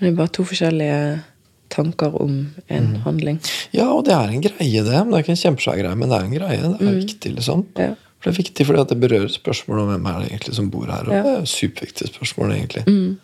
[0.00, 1.22] Det er bare to forskjellige
[1.70, 3.00] tanker om en Mm.
[3.04, 3.40] handling.
[3.72, 4.92] Ja, og det er en greie, det.
[4.92, 6.78] Men det er ikke en kjempesvær greie, men det er en greie.
[6.78, 7.64] Det er viktig, liksom.
[7.74, 7.80] Mm.
[7.80, 7.94] Ja.
[8.20, 10.86] For det er viktig fordi det berører spørsmålet om hvem er det egentlig som bor
[10.86, 11.04] her.
[11.08, 11.22] Og Ja.
[11.22, 11.24] Mm.
[11.24, 13.18] det er superviktige spørsmål, egentlig.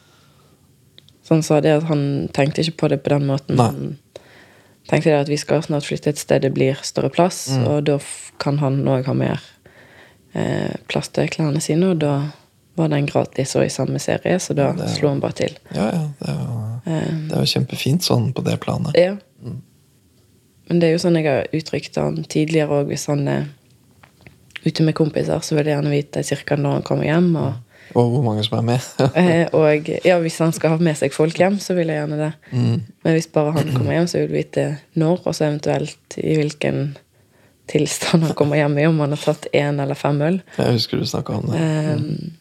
[1.26, 3.58] Så han sa det at han tenkte ikke på det på den måten.
[3.58, 3.66] Nei.
[3.72, 3.96] Han
[4.86, 7.64] tenkte det at vi skal snart flytte et sted det blir større plass, Mm.
[7.66, 7.96] og da
[8.38, 9.40] kan han òg ha mer
[10.36, 12.12] eh, plass til klærne sine, og da
[12.76, 15.54] var den gratis og i samme serie, så da det slo han bare til.
[15.74, 16.04] Ja, ja.
[16.20, 18.94] Det er jo, Eh, det er jo kjempefint sånn på det planet.
[18.94, 19.16] ja.
[20.68, 23.44] Men det er jo sånn jeg har uttrykt han tidligere òg, hvis han er
[24.66, 26.56] ute med kompiser, så vil jeg gjerne vite ca.
[26.56, 27.36] når han kommer hjem.
[27.36, 27.52] Og,
[27.94, 28.87] Og hvor mange som er med.
[29.20, 32.18] eh, og ja, hvis han skal ha med seg folk hjem, så vil jeg gjerne
[32.20, 32.33] det.
[32.51, 32.81] Mm.
[33.07, 34.66] Men hvis bare han kommer hjem, så vil vi vite
[34.99, 36.81] når, og så eventuelt i hvilken
[37.70, 40.40] tilstand han kommer hjem i, om han har tatt én eller fem øl.
[40.59, 41.62] Jeg husker du snakka om det.
[41.96, 42.35] Mm.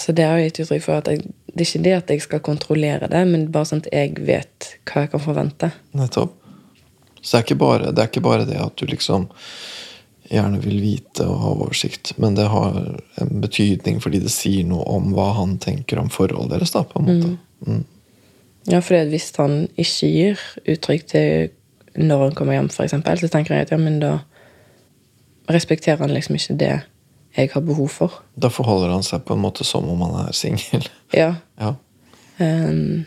[0.00, 2.22] så det har jeg gitt uttrykk for at jeg, det er ikke det at jeg
[2.24, 5.70] skal kontrollere det, men bare sånn at jeg vet hva jeg kan forvente.
[5.98, 6.38] Nettopp.
[7.22, 9.28] Så det er, ikke bare, det er ikke bare det at du liksom
[10.32, 12.76] gjerne vil vite og ha oversikt, men det har
[13.20, 17.02] en betydning fordi det sier noe om hva han tenker om forholdet deres, da, på
[17.02, 17.32] en måte.
[17.66, 17.82] Mm.
[18.70, 21.50] Ja, for hvis han ikke gir uttrykk til
[21.98, 24.16] når han kommer hjem, eksempel, så tenker jeg at ja, men da
[25.52, 26.74] respekterer han liksom ikke det
[27.36, 28.20] jeg har behov for.
[28.36, 30.88] Da forholder han seg på en måte som om han er singel.
[31.12, 31.34] Ja.
[31.60, 31.74] ja.
[32.40, 33.02] Um,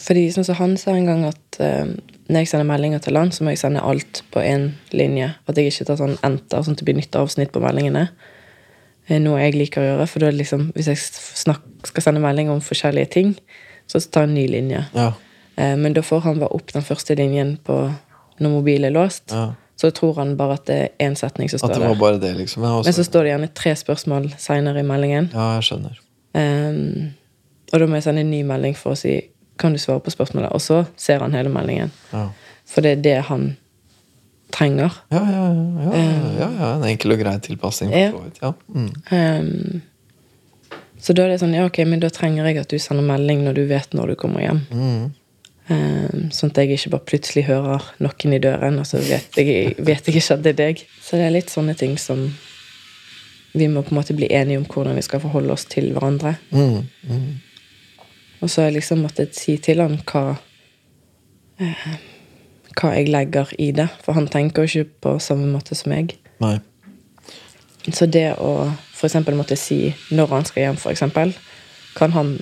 [0.00, 1.90] fordi sånn som han sa en gang at um,
[2.30, 5.32] når jeg sender meldinger til han, så må jeg sende alt på én linje.
[5.50, 8.06] At jeg ikke tar sånn enter, sånn at det blir nytt avsnitt på meldingene.
[9.10, 10.06] Noe jeg liker å gjøre.
[10.06, 11.00] For da liksom, hvis jeg
[11.40, 13.32] snak, skal sende melding om forskjellige ting,
[13.90, 14.84] så tar jeg en ny linje.
[14.94, 15.08] Ja.
[15.58, 17.80] Eh, Men da får han bare opp den første linjen på
[18.40, 19.30] når mobilen er låst.
[19.34, 19.50] ja.
[19.80, 22.00] Så tror han bare at det er én setning som At står det var der.
[22.00, 22.62] bare det, liksom.
[22.68, 22.84] Også...
[22.84, 25.30] Men så står det gjerne tre spørsmål seinere i meldingen.
[25.32, 25.94] ja jeg skjønner.
[26.36, 27.06] Um,
[27.72, 29.14] og da må jeg sende en ny melding for å si
[29.60, 30.52] Kan du svare på spørsmålet?
[30.56, 31.92] Og så ser han hele meldingen.
[32.14, 32.28] Ja.
[32.70, 33.50] For det er det han
[34.54, 34.96] trenger.
[35.10, 36.72] Ja, ja, ja, ja, ja, ja.
[36.74, 37.94] En enkel og grei tilpasning.
[37.94, 38.52] Ja.
[38.74, 38.90] Mm.
[39.12, 39.82] Um,
[41.00, 43.44] så da er det sånn Ja, ok, men da trenger jeg at du sender melding
[43.46, 44.62] når du vet når du kommer hjem.
[44.74, 45.08] Mm.
[45.70, 49.76] Um, sånn at jeg ikke bare plutselig hører noen i døren, og så vet jeg,
[49.78, 50.86] vet jeg ikke at det er deg.
[51.02, 52.26] Så det er litt sånne ting som
[53.52, 56.36] vi må på en måte bli enige om hvordan vi skal forholde oss til hverandre.
[56.54, 56.82] Mm.
[58.40, 58.44] Mm.
[58.44, 60.36] Og så har jeg liksom måttet si til han hva
[61.60, 61.90] eh,
[62.78, 63.88] Hva jeg legger i det.
[64.04, 66.14] For han tenker jo ikke på samme måte som meg.
[66.40, 66.58] Nei.
[67.92, 71.32] Så det å eksempel måtte si når han skal hjem, eksempel,
[71.96, 72.34] kan han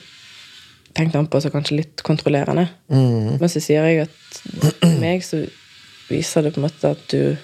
[0.95, 2.67] tenkte han på som kanskje litt kontrollerende.
[2.91, 3.39] Mm.
[3.39, 5.45] Men så sier jeg at meg så
[6.09, 7.39] viser det på en måte at du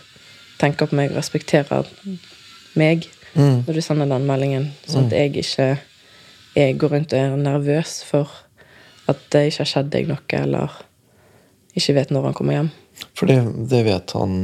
[0.59, 1.87] tenker på meg og respekterer
[2.79, 3.65] meg Mm.
[3.67, 5.65] når du sender den meldingen, sånn at jeg ikke
[6.55, 8.31] jeg går rundt og er nervøs for
[9.11, 10.81] at det ikke har skjedd deg noe, eller
[11.75, 12.73] ikke vet når han kommer hjem.
[13.19, 13.39] For det,
[13.71, 14.35] det vet han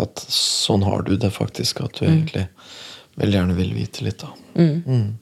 [0.00, 2.46] at sånn har du det faktisk, at du egentlig
[3.18, 4.30] veldig gjerne vil vite litt, da.
[4.58, 5.18] Mm.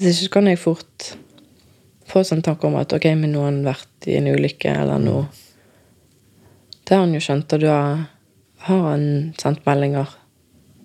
[0.00, 1.12] Hvis ikke kan jeg fort
[2.10, 5.02] få sånn tanke om at ok, men nå har han vært i en ulykke, eller
[5.02, 5.26] noe.
[6.82, 7.76] Det har han jo skjønt, og da
[8.66, 9.04] har han
[9.40, 10.16] sendt meldinger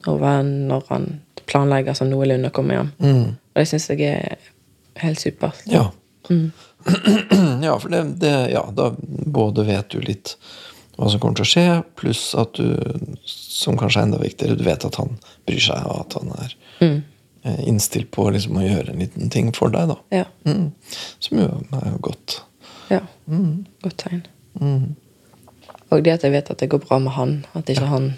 [0.06, 1.08] over når han
[1.50, 2.92] planlegger sånn noenlunde å komme hjem.
[3.02, 3.26] Mm.
[3.34, 4.52] Og det syns jeg er
[5.02, 5.64] helt supert.
[5.72, 5.88] Ja.
[6.30, 6.52] Mm.
[7.66, 10.36] ja, for det, det Ja, da både vet du litt
[10.96, 11.64] hva som kommer til å skje,
[12.00, 12.70] pluss at du,
[13.28, 15.18] som kanskje er enda viktigere, du vet at han
[15.48, 17.02] bryr seg, og at han er Mm.
[17.44, 19.96] eh, innstilt på liksom å gjøre en liten ting for deg, da.
[20.12, 20.24] Ja.
[20.46, 20.72] Mm.
[21.20, 22.38] Som jo er jo godt.
[22.90, 23.02] ja.
[23.28, 23.66] Mm.
[23.84, 24.24] Godt tegn.
[24.62, 24.96] Mm.
[25.92, 27.46] Og det at jeg vet at det går bra med han.
[27.56, 28.14] At ikke han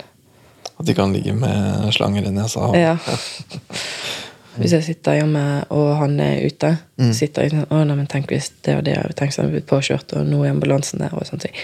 [0.79, 2.69] At ikke han ligger med slanger i nesa.
[2.77, 2.97] Ja.
[4.57, 6.71] Hvis jeg sitter hjemme og han er ute,
[7.13, 10.13] sitter jeg sånn Å, nei, men tenk hvis det og det Tenk sånn, blitt påkjørt,
[10.17, 11.55] og nå er ambulansen der, og sånne ting.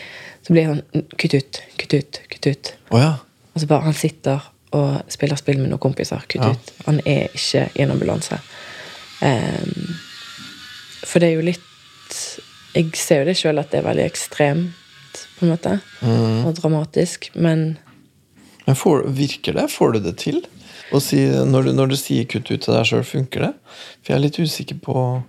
[0.45, 2.73] Så blir jeg sånn Kutt ut, kutt ut, kutt ut.
[2.91, 3.13] Oh, ja.
[3.53, 6.21] Og så bare Han sitter og spiller spill med noen kompiser.
[6.27, 6.49] Kutt Ja.
[6.53, 6.71] ut.
[6.87, 8.39] Han er ikke i en ambulanse.
[9.21, 9.93] Um,
[11.05, 12.17] for det er jo litt
[12.75, 14.73] Jeg ser jo det sjøl at det er veldig ekstremt,
[15.37, 15.75] på en måte.
[16.01, 16.45] Mm.
[16.49, 17.29] Og dramatisk.
[17.35, 17.77] Men
[18.65, 19.67] Men får, virker det?
[19.71, 20.41] Får du det til?
[20.99, 23.53] Si, når, du, når du sier 'kutt ut' til deg sjøl, funker det?
[24.03, 25.23] For jeg er litt usikker på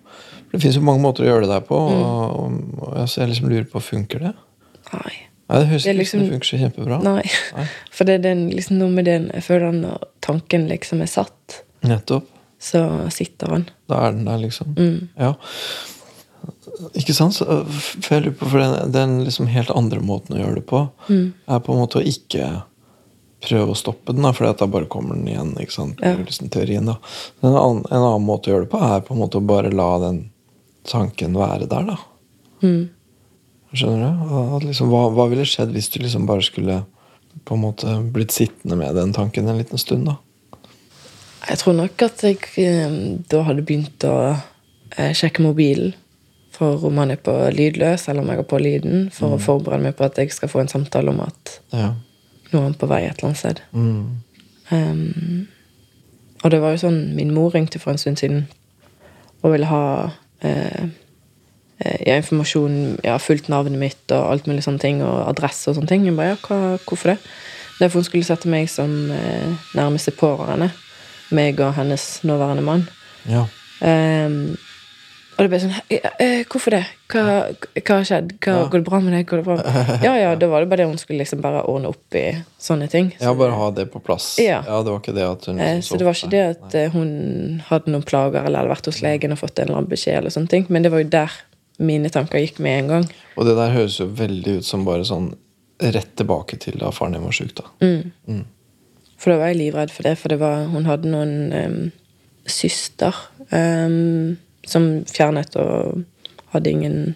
[0.52, 1.78] Det fins jo mange måter å gjøre det der på.
[1.90, 2.02] Mm.
[2.04, 4.34] Og, og, og, jeg liksom lurer på funker det.
[4.92, 5.14] nei.
[5.48, 7.02] Nei, Det høres som liksom- det funker så kjempebra.
[7.02, 7.22] Nei.
[7.56, 7.64] Nei.
[7.92, 11.62] For det er den, liksom noe med den Jeg føler når tanken liksom er satt,
[11.82, 12.24] Nettopp.
[12.60, 13.66] så sitter han.
[13.88, 14.74] Da er den der, liksom.
[14.76, 15.08] Mm.
[15.18, 15.34] Ja.
[16.94, 17.34] Ikke sant?
[17.34, 17.66] Så, øh,
[18.00, 20.90] for jeg lurer på, for den, den liksom helt andre måten å gjøre det på,
[21.08, 21.32] Mm.
[21.48, 22.62] er på en måte å ikke
[23.44, 25.52] prøve å stoppe den, da, for da bare kommer den igjen.
[25.60, 26.02] ikke sant?
[26.02, 26.16] Ja.
[26.18, 26.98] Liksom teorien da.
[27.42, 29.72] En annen, en annen måte å gjøre det på er på en måte å bare
[29.74, 30.20] la den
[30.88, 31.88] tanken være der.
[31.92, 31.98] da.
[32.64, 32.84] Mm.
[33.74, 34.68] Skjønner du?
[34.68, 36.82] Liksom, hva, hva ville skjedd hvis du liksom bare skulle
[37.44, 40.06] på en måte blitt sittende med den tanken en liten stund?
[40.10, 40.18] da?
[41.48, 42.96] Jeg tror nok at jeg eh,
[43.28, 45.92] da hadde begynt å eh, sjekke mobilen
[46.54, 49.88] for om han er på lydløs, eller om jeg har på lyden, for å forberede
[49.88, 51.94] meg på at jeg skal få en samtale om at Ja.
[52.52, 53.62] Nå er han på vei et eller annet sted.
[53.72, 54.04] Mm.
[54.70, 55.46] Um,
[56.44, 58.46] og det var jo sånn Min mor ringte for en stund siden
[59.44, 59.80] og ville ha
[60.40, 60.84] eh,
[61.84, 65.76] eh, ja, informasjon, ja, fulgt navnet mitt og alt mulig sånne ting, og adresse og
[65.76, 66.06] sånne ting.
[66.08, 67.18] Hun bare, ja, hva, hvorfor det?
[67.76, 70.70] Det er for hun skulle sette meg som eh, nærmeste pårørende.
[71.36, 72.86] Meg og hennes nåværende mann.
[73.28, 73.44] ja.
[73.84, 74.54] Ehm,
[75.34, 76.82] og det ble sånn «Ja, eh, Hvorfor det?
[77.10, 77.22] Hva,
[77.80, 78.32] hva har skjedd?
[78.38, 78.66] Hva, Ja.
[78.70, 79.26] Går det bra med deg?
[79.30, 79.56] Går det bra?
[79.58, 82.24] med-» Ja, ja, da var det bare det hun skulle liksom bare ordne opp i
[82.60, 83.12] sånne ting.
[83.20, 84.36] Ja, bare ha det på plass.
[84.42, 84.62] Ja.
[84.66, 86.90] Det var ikke det at hun Eh, liksom Så det var ikke det at eh,
[86.94, 90.18] hun hadde noen plager eller hadde vært hos legen og fått en eller annen beskjed,
[90.18, 90.66] eller sånne ting.
[90.68, 91.30] men det var jo der
[91.78, 93.06] mine tanker gikk med en gang.
[93.36, 95.32] Og det der høres jo veldig ut som bare sånn
[95.82, 97.64] rett tilbake til da faren din var sjuk, da.
[97.82, 98.44] Mm.
[99.18, 101.92] For da var jeg livredd for det, for det var, hun hadde noen um,
[102.46, 103.14] syster
[103.50, 106.04] em, som fjernet og
[106.54, 107.14] hadde ingen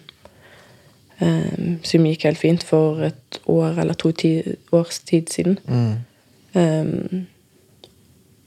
[1.19, 4.31] em, Som gikk helt fint for et år eller to ti,
[4.71, 5.59] års tid siden.
[5.67, 5.97] Mm.
[6.53, 7.27] Um,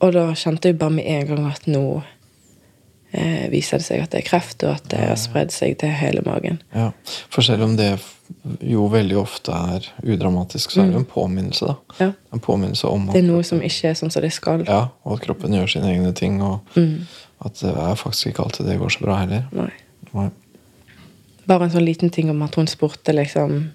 [0.02, 2.02] og da kjente jeg bare med en gang at nå
[3.12, 5.92] eh, viser det seg at det er kreft, og at det har spredd seg til
[5.94, 6.58] hele magen.
[6.74, 6.88] Ja.
[7.30, 7.92] For selv om det
[8.64, 11.98] jo veldig ofte er udramatisk, så er det en påminnelse, da.
[12.00, 12.10] Ja.
[12.34, 14.64] En påminnelse om at, Det er noe som ikke er sånn som det skal.
[14.66, 17.06] ja, og at kroppen gjør sine egne ting, og Mm.
[17.44, 19.44] At det er faktisk ikke alltid det går så bra heller.
[19.52, 19.70] Nei.
[20.14, 20.30] Nei.
[21.46, 23.70] Bare en sånn liten ting om at hun spurte liksom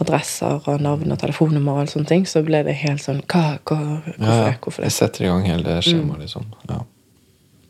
[0.00, 3.78] adresser og navn og telefonnummer og sånne ting, så ble det helt sånn hva, hva,
[4.02, 4.56] Hvorfor Ja, ja.
[4.58, 4.82] det?
[4.88, 5.82] Jeg setter i gang hele Mm.
[5.86, 6.44] skjemaet, liksom.
[6.68, 6.80] Ja.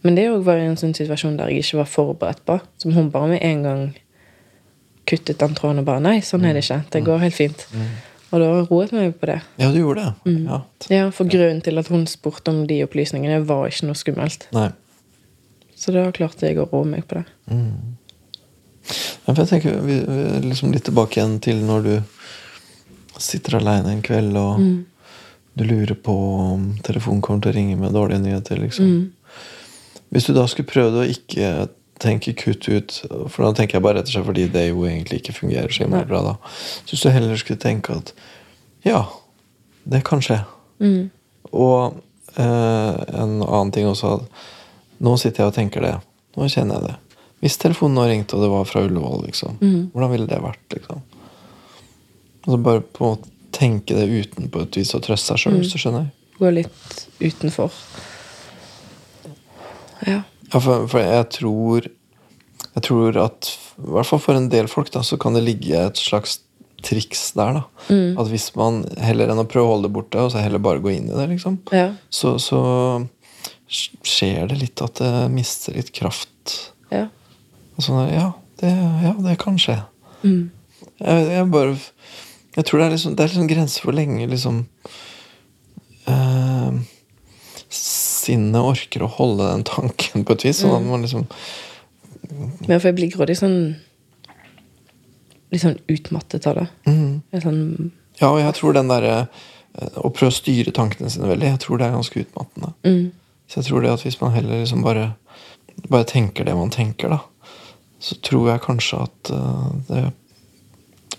[0.02, 2.60] Men det var var en sånn situasjon der jeg ikke var forberedt på.
[2.78, 3.94] Som hun bare med en gang
[5.06, 6.82] kuttet den tråden og bare Nei, sånn er det ikke.
[6.90, 7.66] Det går helt fint.
[8.32, 9.42] Og da roet meg på det.
[9.58, 10.14] ja, du gjorde det.
[10.32, 10.46] Mm.
[10.48, 10.60] Ja.
[10.90, 14.46] Ja, For grunnen til at hun spurte om de opplysningene, var ikke noe skummelt.
[14.52, 14.70] Nei.
[15.76, 17.24] Så da klarte jeg å roe meg på det.
[19.24, 21.94] Ja, jeg tenker vi, vi, liksom litt tilbake igjen til når du
[23.20, 24.84] sitter aleine en kveld og Mm.
[25.56, 26.14] du lurer på
[26.54, 28.56] om telefonen kommer til å ringe med dårlige nyheter.
[28.58, 28.84] liksom.
[28.84, 29.12] Mm.
[30.10, 33.98] Hvis du da skulle prøvd å ikke tenke kutt ut, for da tenker jeg bare
[34.00, 36.34] rett og slett fordi det jo egentlig ikke fungerer så innmari bra, da.
[36.84, 38.12] Så hvis du heller skulle tenke at
[38.84, 39.06] ja,
[39.86, 40.40] det kan skje.
[40.82, 41.10] Mm.
[41.52, 41.94] Og
[42.36, 44.44] eh, en annen ting også at
[45.04, 45.94] nå sitter jeg og tenker det.
[46.38, 47.20] Nå kjenner jeg det.
[47.44, 49.80] Hvis telefonen nå ringte, og det var fra Ullevål, liksom, mm.
[49.92, 50.64] hvordan ville det vært?
[50.72, 51.02] liksom?
[52.44, 55.66] Altså Bare på måte tenke det uten på et vis og trøste seg sjøl, mm.
[55.68, 56.08] så skjønner?
[56.38, 57.74] Gå litt utenfor.
[60.04, 60.22] Ja.
[60.50, 61.86] Ja, for, for jeg tror
[62.74, 63.48] Jeg tror at
[63.80, 66.36] i hvert fall for en del folk da, så kan det ligge et slags
[66.84, 67.56] triks der.
[67.56, 70.62] da At hvis man heller enn å prøve å holde det borte, og så heller
[70.62, 71.88] bare gå inn i det, liksom Ja.
[72.10, 72.60] så, så
[73.70, 76.72] skjer det litt at det mister litt kraft.
[76.92, 77.06] ja.
[77.74, 78.28] Og sånn ja,
[78.60, 78.68] det,
[79.02, 79.80] ja, det kan skje.
[80.22, 80.50] Mm.
[81.00, 81.72] Jeg, jeg bare
[82.54, 84.60] Jeg tror det er liksom, det er liksom grenser for lenge liksom
[86.06, 86.76] eh,
[87.74, 90.60] Sinnet orker å holde den tanken på et vis.
[90.62, 91.26] Sånn at man liksom
[92.68, 93.58] Men for jeg blir grådig sånn
[95.52, 96.68] Litt sånn utmattet av det.
[96.88, 97.20] Mm.
[97.42, 101.50] Sånn, Ja, og jeg tror den derre eh, Å prøve å styre tankene sine veldig,
[101.56, 102.72] jeg tror det er ganske utmattende.
[102.86, 103.04] mm,
[103.54, 105.12] Så jeg tror det at hvis man heller liksom bare
[105.88, 107.20] Bare tenker det man tenker, da,
[108.02, 110.02] så tror jeg kanskje at eh, det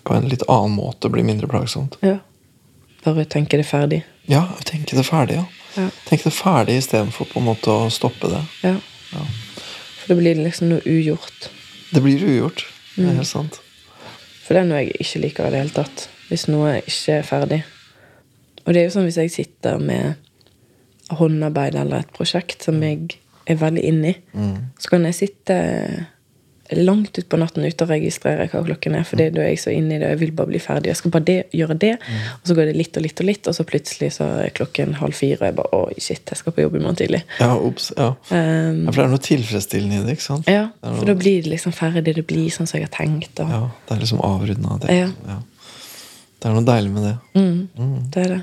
[0.04, 1.96] på en litt annen måte blir mindre plagsomt.
[2.04, 2.18] ja.
[3.06, 4.00] Bare tenke det ferdig.
[4.26, 5.44] Ja, tenke det ferdig, ja.
[5.76, 5.90] Ja.
[6.08, 8.42] Tenke det ferdig istedenfor på en måte å stoppe det.
[8.64, 8.76] ja.
[9.12, 11.50] For da blir det liksom noe ugjort.
[11.92, 12.64] Det blir ugjort.
[12.96, 13.60] Det er helt sant.
[14.46, 16.08] For det er noe jeg ikke liker i det hele tatt.
[16.30, 17.62] Hvis noe ikke er ferdig.
[18.66, 20.16] Og det er jo sånn hvis jeg sitter med
[21.12, 24.16] håndarbeid eller et prosjekt som jeg er veldig inne i,
[24.80, 26.08] så kan jeg sitte
[26.74, 29.94] langt utpå natten uten og registrere hva klokken er, fordi da er jeg så inne
[29.94, 30.90] i det, og jeg vil bare bli ferdig.
[30.90, 31.92] Jeg skal bare det, gjøre det,
[32.40, 34.96] og så går det litt og litt og litt, og så plutselig så er klokken
[34.98, 37.22] halv fire, og jeg bare Oi, shit, jeg skal på jobb i morgen tidlig.
[37.38, 37.92] Ja, obs.
[37.94, 38.08] Ja.
[38.32, 40.50] Um, ja, for det er noe tilfredsstillende i det, ikke sant?
[40.50, 43.40] ja, for noe- da blir det liksom ferdig, det blir sånn som jeg har tenkt.
[43.46, 44.80] Og, Ja, det er liksom avrunda.
[44.82, 45.12] Det, Ja.
[45.30, 45.38] ja.
[46.42, 47.16] det er noe deilig med det.
[47.38, 48.42] Mm, det er det.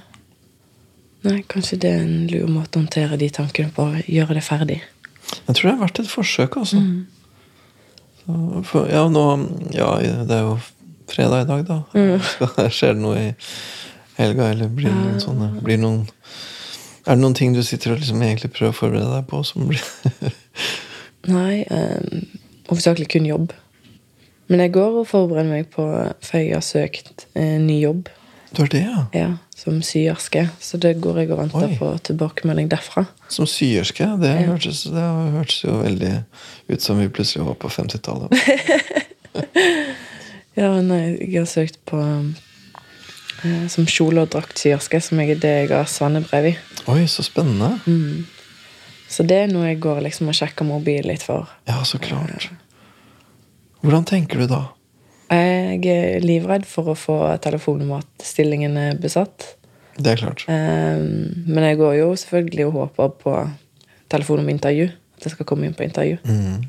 [1.23, 3.87] Nei, kanskje det er en lur måte å håndtere de tankene på.
[4.11, 4.81] Gjøre det ferdig.
[5.33, 6.83] Jeg tror det er verdt et forsøk, altså.
[8.23, 9.25] Så, for, ja, nå
[9.75, 10.57] Ja, det er jo
[11.11, 11.79] fredag i dag, da.
[11.95, 12.71] Mm.
[12.77, 13.29] skjer det noe i
[14.19, 16.05] helga, eller blir det noen sånne blir det noen,
[17.07, 19.67] Er det noen ting du sitter og liksom egentlig prøver å forberede deg på som
[19.71, 19.83] blir
[21.33, 22.25] Nei, um,
[22.67, 23.53] hovedsakelig kun jobb.
[24.51, 25.85] Men jeg går og forbereder meg på
[26.27, 28.11] For jeg har søkt eh, ny jobb
[28.53, 29.03] Du har det, ja?
[29.17, 30.43] ja, som syerske.
[30.61, 31.77] Så det går jeg og venter Oi.
[31.81, 33.07] på tilbakemelding derfra.
[33.33, 34.05] Som syerske?
[34.21, 34.47] Det, Ja.
[34.51, 36.13] hørtes, det hørtes jo veldig
[36.69, 38.33] ut som vi plutselig var på 50-tallet.
[40.55, 45.71] Ja, nei, jeg har søkt på eh, som kjole- og draktsyerske, som jeg, det jeg
[45.73, 46.53] har svennebrev i.
[46.93, 47.71] Oi, så spennende.
[49.09, 51.49] Så det er noe jeg går liksom og sjekker mobilen litt for.
[51.69, 52.51] Ja, så klart.
[53.81, 54.61] Hvordan tenker du da?
[55.33, 59.55] Jeg er livredd for å få telefon om at stillingen er besatt.
[59.97, 60.45] Det er klart.
[60.49, 61.01] Eh,
[61.47, 63.39] Men jeg går jo selvfølgelig og håper på
[64.13, 64.91] telefon om intervju.
[65.17, 66.19] At jeg skal komme inn på intervju.
[66.25, 66.69] Mm.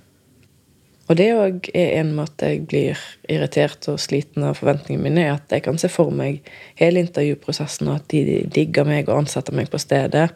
[1.12, 3.00] Og det òg er en måte jeg blir
[3.30, 6.46] irritert og sliten av forventningene mine, er at jeg kan se for meg
[6.80, 10.30] hele intervjuprosessen, og at de digger meg og ansetter meg på stedet,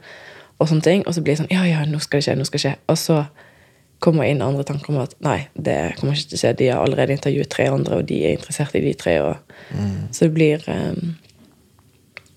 [0.59, 1.05] og sånne ting.
[1.07, 2.75] Og så blir det sånn Ja, ja, nå skal det skje, nå skal det skje.
[2.91, 3.21] Og så
[3.99, 6.51] kommer inn andre tanker om at nei, det kommer ikke til å skje.
[6.59, 9.15] De har allerede intervjuet tre andre, og de er interessert i de tre.
[9.25, 9.55] Og,
[10.11, 11.15] Så det blir um,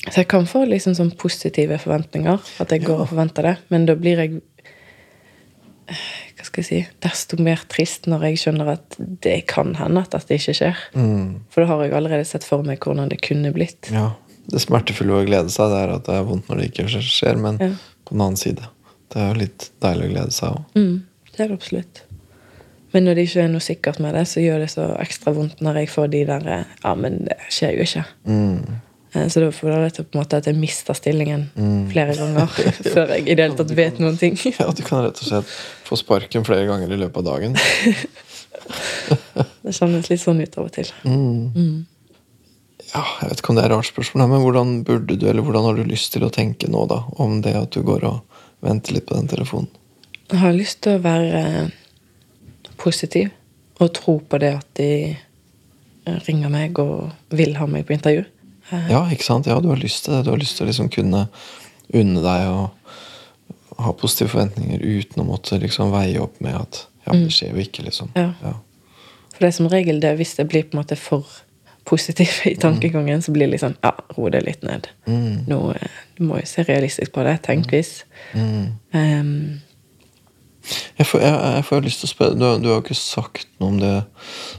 [0.07, 3.85] Så jeg kan få liksom sånn positive forventninger, at jeg går og forventer det, men
[3.87, 4.41] da blir jeg
[5.91, 10.15] hva skal jeg si, desto mer trist når jeg skjønner at det kan hende at
[10.15, 10.83] dette ikke skjer.
[10.95, 11.41] Mm.
[11.51, 13.91] For da har jeg allerede sett for meg hvordan det kunne blitt.
[13.93, 14.13] Ja.
[14.51, 17.37] Det smertefulle å glede seg, det er at det er vondt når det ikke skjer,
[17.43, 17.73] men Ja.
[18.07, 18.71] på den annen side.
[19.11, 20.65] Det er jo litt deilig å glede seg òg.
[20.79, 20.97] Mm,
[21.41, 22.03] det er det absolutt.
[22.93, 25.61] Men når det ikke er noe sikkert med det, så gjør det så ekstra vondt
[25.65, 28.03] når jeg får de der eh, Ja, men det skjer jo ikke.
[28.27, 28.81] Mm.
[29.15, 31.47] Eh, Så da får det til på en måte at jeg mister stillingen
[31.93, 32.51] flere ganger
[32.95, 34.37] før jeg i det hele tatt vet noen ting.
[34.59, 35.55] Ja, du kan rett og slett
[35.87, 37.57] få sparken flere ganger i løpet av dagen.
[39.61, 40.91] Det kjennes litt sånn ut av og til.
[41.07, 41.87] Mm.
[42.91, 45.45] Ja, jeg vet ikke om det er et rart spørsmål, men hvordan burde du, eller
[45.47, 47.03] hvordan har du lyst til å tenke nå, da?
[47.23, 49.71] Om det at du går og venter litt på den telefonen?
[50.31, 51.71] Har lyst til å være eh,
[52.81, 53.31] positiv
[53.81, 58.25] og tro på det at de eh, ringer meg og vil ha meg på intervju.
[58.71, 59.49] Eh, Ja, ikke sant?
[59.51, 60.25] Ja, du har lyst til det.
[60.27, 61.27] Du har lyst til å liksom kunne
[61.97, 62.71] unne deg å
[63.81, 67.63] ha positive forventninger uten å måtte liksom veie opp med at ja, det skjer jo
[67.65, 68.11] ikke, liksom.
[68.15, 68.35] Ja.
[68.45, 68.53] Ja.
[69.33, 71.25] For det er som regel det hvis det blir på en måte for
[71.89, 74.91] positiv i tankegangen, så blir det liksom Ja, ro det litt ned.
[75.09, 75.47] Mm.
[75.49, 75.59] Nå,
[76.19, 77.39] du må jo se realistisk på det.
[77.49, 78.03] Tenk hvis.
[78.37, 78.67] Mm.
[78.93, 79.61] Ehm,
[80.99, 83.47] Jeg får, jeg, jeg får lyst til å spørre, du, du har jo ikke sagt
[83.63, 83.93] noe om det,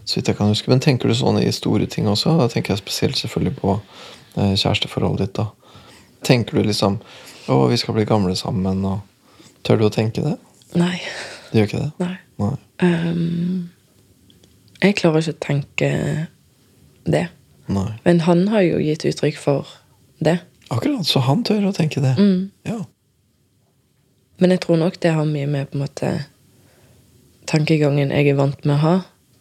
[0.02, 2.34] så vidt jeg kan huske, men tenker du sånn i store ting også?
[2.39, 5.38] Da tenker jeg spesielt selvfølgelig på eh, kjæresteforholdet ditt.
[5.38, 5.47] da.
[6.26, 6.97] Tenker du liksom
[7.52, 10.38] å, vi skal bli gamle sammen, og tør du å tenke det?
[10.78, 10.97] nei.
[11.52, 11.91] Du gjør ikke det?
[11.99, 12.16] Nei.
[12.39, 12.54] Nei.
[12.80, 13.70] Um,
[14.82, 15.89] jeg klarer ikke å tenke
[17.06, 17.26] det.
[17.72, 17.89] Nei.
[18.06, 19.68] Men han har jo gitt uttrykk for
[20.24, 20.39] det.
[20.72, 22.16] Akkurat, så han tør å tenke det.
[22.18, 22.49] Mm.
[22.68, 22.80] Ja.
[24.41, 26.11] Men jeg tror nok det har mye med på en måte
[27.49, 28.93] tankegangen jeg er vant med å ha,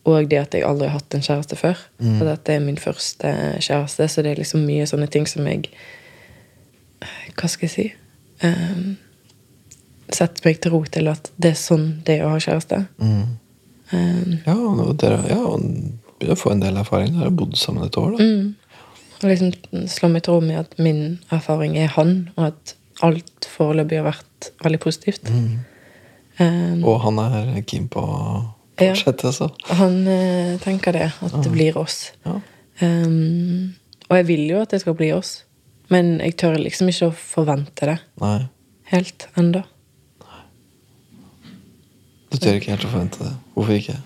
[0.08, 1.78] og det at jeg aldri har hatt en kjæreste før.
[2.00, 3.30] Og at det er min første
[3.62, 5.68] kjæreste, så det er liksom mye sånne ting som jeg
[7.36, 7.86] Hva skal jeg si?
[8.44, 8.96] Um,
[10.12, 12.82] setter meg til ro til at det er sånn det er å ha kjæreste.
[13.00, 13.22] Mm.
[13.92, 15.38] Um, Ja, og dere ja,
[16.18, 17.14] begynner å få en del erfaring.
[17.14, 18.26] Dere har bodd sammen et år, da.
[18.26, 18.50] mm.
[19.20, 22.74] Og liksom slå meg til ro med at min erfaring er han, og at
[23.06, 25.30] alt foreløpig har vært veldig positivt.
[26.40, 28.20] Um, Og han er keen på å
[28.80, 29.50] fortsette, så.
[29.80, 32.10] Han uh, tenker det, at det blir oss.
[32.24, 32.38] Ja.
[32.80, 33.74] Um,
[34.08, 35.42] og jeg vil jo at det skal bli oss,
[35.92, 38.38] men jeg tør liksom ikke å forvente det Nei.
[38.92, 39.62] helt ennå.
[42.30, 43.32] Du tør ikke helt å forvente det.
[43.56, 43.96] Hvorfor ikke?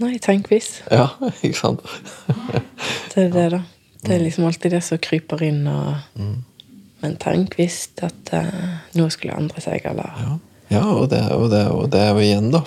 [0.00, 0.78] Nei, tenk hvis.
[0.88, 1.10] Ja,
[1.44, 1.84] ikke sant?
[3.12, 3.62] Det er det, da.
[4.00, 5.98] Det er liksom alltid det som kryper inn og
[7.00, 10.34] Men tenk hvis at uh, noe skulle endre seg, eller Ja,
[10.74, 12.62] ja og, det, og, det, og det er jo igjen, da.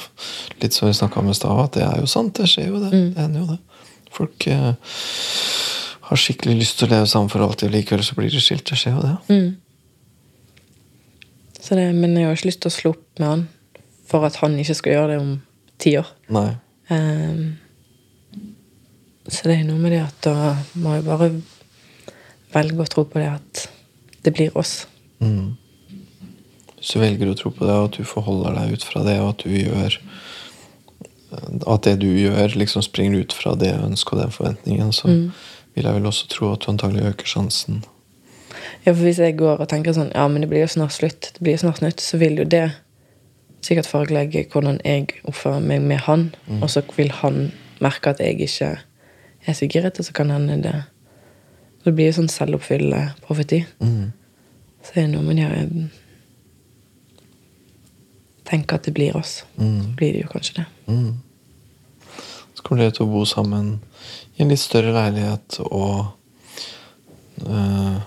[0.64, 2.36] Litt som vi snakka om i stad, at det er jo sant.
[2.40, 2.92] Det skjer jo, det.
[3.14, 3.60] Det hender jo det.
[4.14, 4.74] Folk uh,
[6.10, 8.66] har skikkelig lyst til å leve sammen for alltid, og likevel så blir de skilt.
[8.70, 9.16] Det skjer jo, det.
[9.30, 9.52] Mm.
[11.64, 13.46] Så det, Men jeg har ikke lyst til å slå opp med han
[14.10, 15.34] for at han ikke skal gjøre det om
[15.82, 16.10] ti år.
[16.36, 16.50] Nei.
[16.92, 17.54] Um,
[19.32, 20.54] så det er noe med det at da
[20.84, 21.30] må jeg bare
[22.54, 23.64] velge å tro på det at
[24.24, 24.88] det blir oss.
[25.19, 25.55] Mm.
[26.78, 29.17] Hvis du velger å tro på det, og at du forholder deg ut fra det,
[29.24, 29.99] og at du gjør
[31.65, 35.07] At det du gjør, liksom springer ut fra det ønsket og den forventningen, så
[35.74, 37.84] vil jeg vel også tro at du antagelig øker sjansen.
[38.86, 41.32] Ja, for Hvis jeg går og tenker sånn Ja, men det blir jo snart slutt,
[41.34, 42.67] det blir jo snart nytt, så vil jo det
[43.63, 46.28] sikkert fargelegge hvordan jeg oppfører meg med han,
[46.59, 47.51] og så vil han
[47.82, 48.74] merke at jeg ikke
[49.47, 50.76] er så giret, og så kan hende det
[51.84, 53.64] Det blir jo sånn selvoppfyllende profeti.
[53.84, 54.14] Mm.
[54.84, 55.92] Så det er noe med gjør
[58.44, 59.46] Tenker at det blir oss.
[59.56, 59.78] Mm.
[59.82, 60.66] Så blir det jo kanskje det.
[60.92, 61.14] Mm.
[62.54, 63.78] Så kommer dere til å bo sammen
[64.36, 66.12] i en litt større leilighet, og
[67.48, 67.98] øh,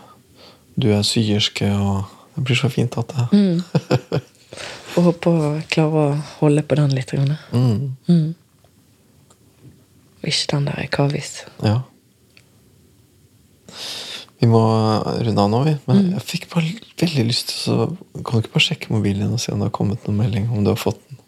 [0.77, 2.05] du er syerske, og
[2.37, 3.63] det blir så fint at det Mm.
[4.97, 7.11] Og håper å klare å holde på den litt.
[7.13, 7.37] Grann.
[7.53, 7.97] mm.
[8.09, 8.35] Mm.
[10.23, 11.33] Og ikke den der hva hvis.
[11.65, 11.81] Ja.
[14.41, 14.61] Vi må
[15.25, 15.77] runde av nå, vi.
[15.87, 16.11] Men Mm.
[16.13, 17.87] jeg fikk bare veldig lyst til å
[18.25, 20.51] Kan du ikke bare sjekke mobilen din og se om det har kommet noen melding?
[20.53, 21.19] Om du har fått den?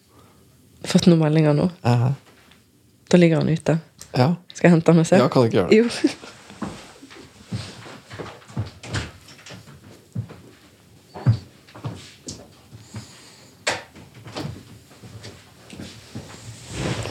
[0.85, 1.71] Fått noen meldinger nå.
[1.85, 2.11] Eh,
[3.11, 3.81] Da ligger han ute.
[4.17, 4.35] ja.
[4.55, 5.17] Skal jeg hente han og se?
[5.17, 5.77] ja, kan du ikke gjøre det?
[5.79, 6.19] Jo.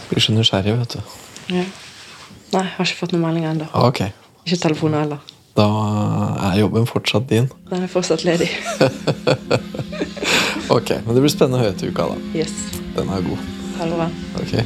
[0.09, 1.01] Blir så nysgjerrig, vet du.
[1.57, 1.63] Ja.
[2.53, 3.67] Nei, jeg har ikke fått noen meldinger ennå.
[3.87, 4.05] Ok.
[4.47, 5.23] Ikke telefoner heller.
[5.57, 5.65] Da
[6.53, 7.49] er jobben fortsatt din.
[7.67, 8.47] Den er fortsatt ledig.
[10.69, 12.17] Ok, Men det blir spennende å høre til uka, da.
[12.35, 12.51] Yes.
[12.95, 13.39] Den er god.
[13.77, 14.07] Ha
[14.41, 14.65] Okay.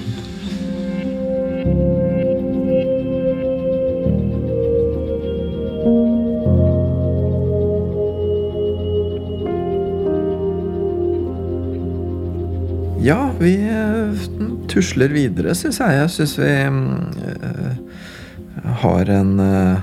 [13.02, 14.26] Ja, vi eh,
[14.70, 16.02] tusler videre, syns jeg.
[16.02, 17.78] Jeg syns vi eh,
[18.84, 19.80] har en eh,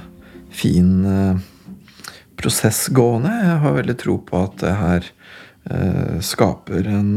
[0.51, 1.37] fin eh,
[2.39, 3.33] prosess gående.
[3.43, 5.09] Jeg har veldig tro på at det her
[5.71, 7.13] eh, skaper en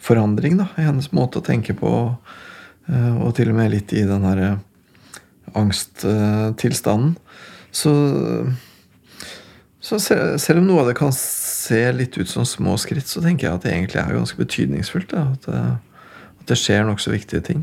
[0.00, 1.90] forandring da, i hennes måte å tenke på.
[2.90, 4.40] og til og med litt i den her
[5.54, 7.16] angsttilstanden.
[7.70, 7.92] Så,
[9.80, 13.22] så se- selv om noe av det kan se litt ut som små skritt, så
[13.22, 15.12] tenker jeg at det egentlig er ganske betydningsfullt.
[15.12, 15.60] Da, at, det,
[16.40, 17.62] at det skjer nokså viktige ting.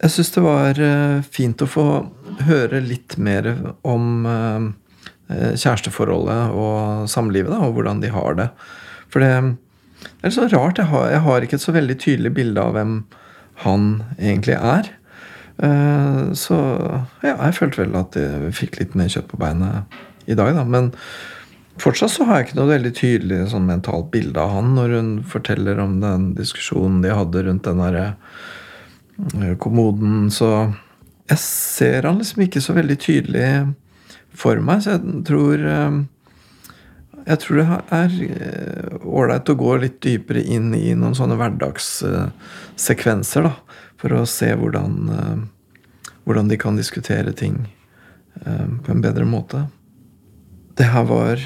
[0.00, 1.86] Jeg syns det var eh, fint å få
[2.46, 3.50] høre litt mer
[3.84, 4.68] om eh,
[5.28, 8.46] eh, kjæresteforholdet og samlivet, da, og hvordan de har det.
[9.12, 9.32] For det
[10.24, 10.80] er sånn rart.
[10.80, 12.94] Jeg har, jeg har ikke et så veldig tydelig bilde av hvem
[13.66, 14.88] han egentlig er.
[16.40, 16.56] Så
[17.20, 20.62] ja, jeg følte vel at jeg fikk litt mer kjøtt på beinet i dag, da.
[20.64, 20.88] Men
[21.82, 25.10] fortsatt så har jeg ikke noe veldig tydelig sånn mentalt bilde av han når hun
[25.28, 28.06] forteller om den diskusjonen de hadde rundt den derre
[29.62, 30.28] kommoden.
[30.34, 30.50] Så
[31.30, 33.50] jeg ser han liksom ikke så veldig tydelig
[34.30, 36.00] for meg, så jeg tror eh,
[37.26, 43.42] jeg tror det er eh, ålreit å gå litt dypere inn i noen sånne hverdagssekvenser,
[43.46, 43.52] da.
[44.00, 45.38] For å se hvordan, eh,
[46.24, 47.56] hvordan de kan diskutere ting
[48.40, 49.58] eh, på en bedre måte.
[50.78, 51.36] Det her var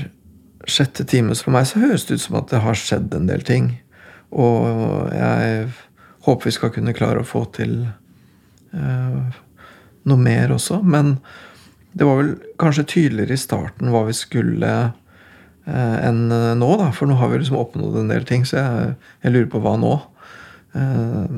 [0.71, 3.29] sjette time, så for meg så høres det ut som at det har skjedd en
[3.29, 3.65] del ting.
[4.35, 4.61] Og
[5.13, 5.69] jeg
[6.25, 9.41] håper vi skal kunne klare å få til eh,
[10.09, 10.81] noe mer også.
[10.83, 11.19] Men
[11.95, 16.91] det var vel kanskje tydeligere i starten hva vi skulle eh, enn nå, da.
[16.97, 18.97] For nå har vi liksom oppnådd en del ting, så jeg,
[19.27, 19.95] jeg lurer på hva nå.
[20.75, 21.37] Eh,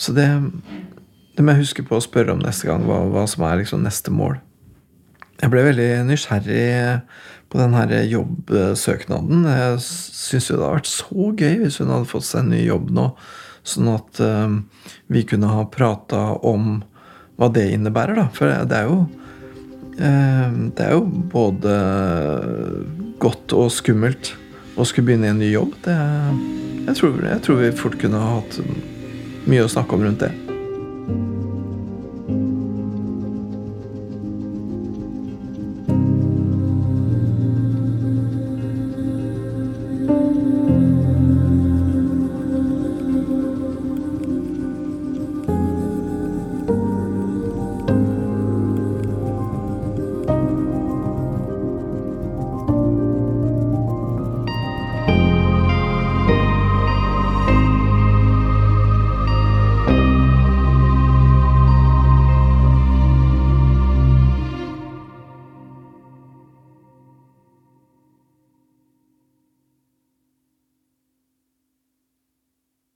[0.00, 0.26] så det,
[1.36, 3.84] det må jeg huske på å spørre om neste gang, hva, hva som er liksom
[3.86, 4.40] neste mål.
[5.42, 6.66] Jeg ble veldig nysgjerrig
[7.52, 9.46] på den her jobbsøknaden.
[9.46, 12.62] Jeg syns jo det hadde vært så gøy hvis hun hadde fått seg en ny
[12.64, 13.08] jobb nå,
[13.64, 14.56] sånn at eh,
[15.12, 16.82] vi kunne ha prata om
[17.40, 18.28] hva det innebærer, da.
[18.36, 18.98] For det er jo
[19.98, 21.74] eh, Det er jo både
[23.22, 24.34] godt og skummelt
[24.76, 25.74] å skulle begynne i en ny jobb.
[25.84, 25.98] Det,
[26.88, 28.58] jeg, tror, jeg tror vi fort kunne ha hatt
[29.48, 30.32] mye å snakke om rundt det.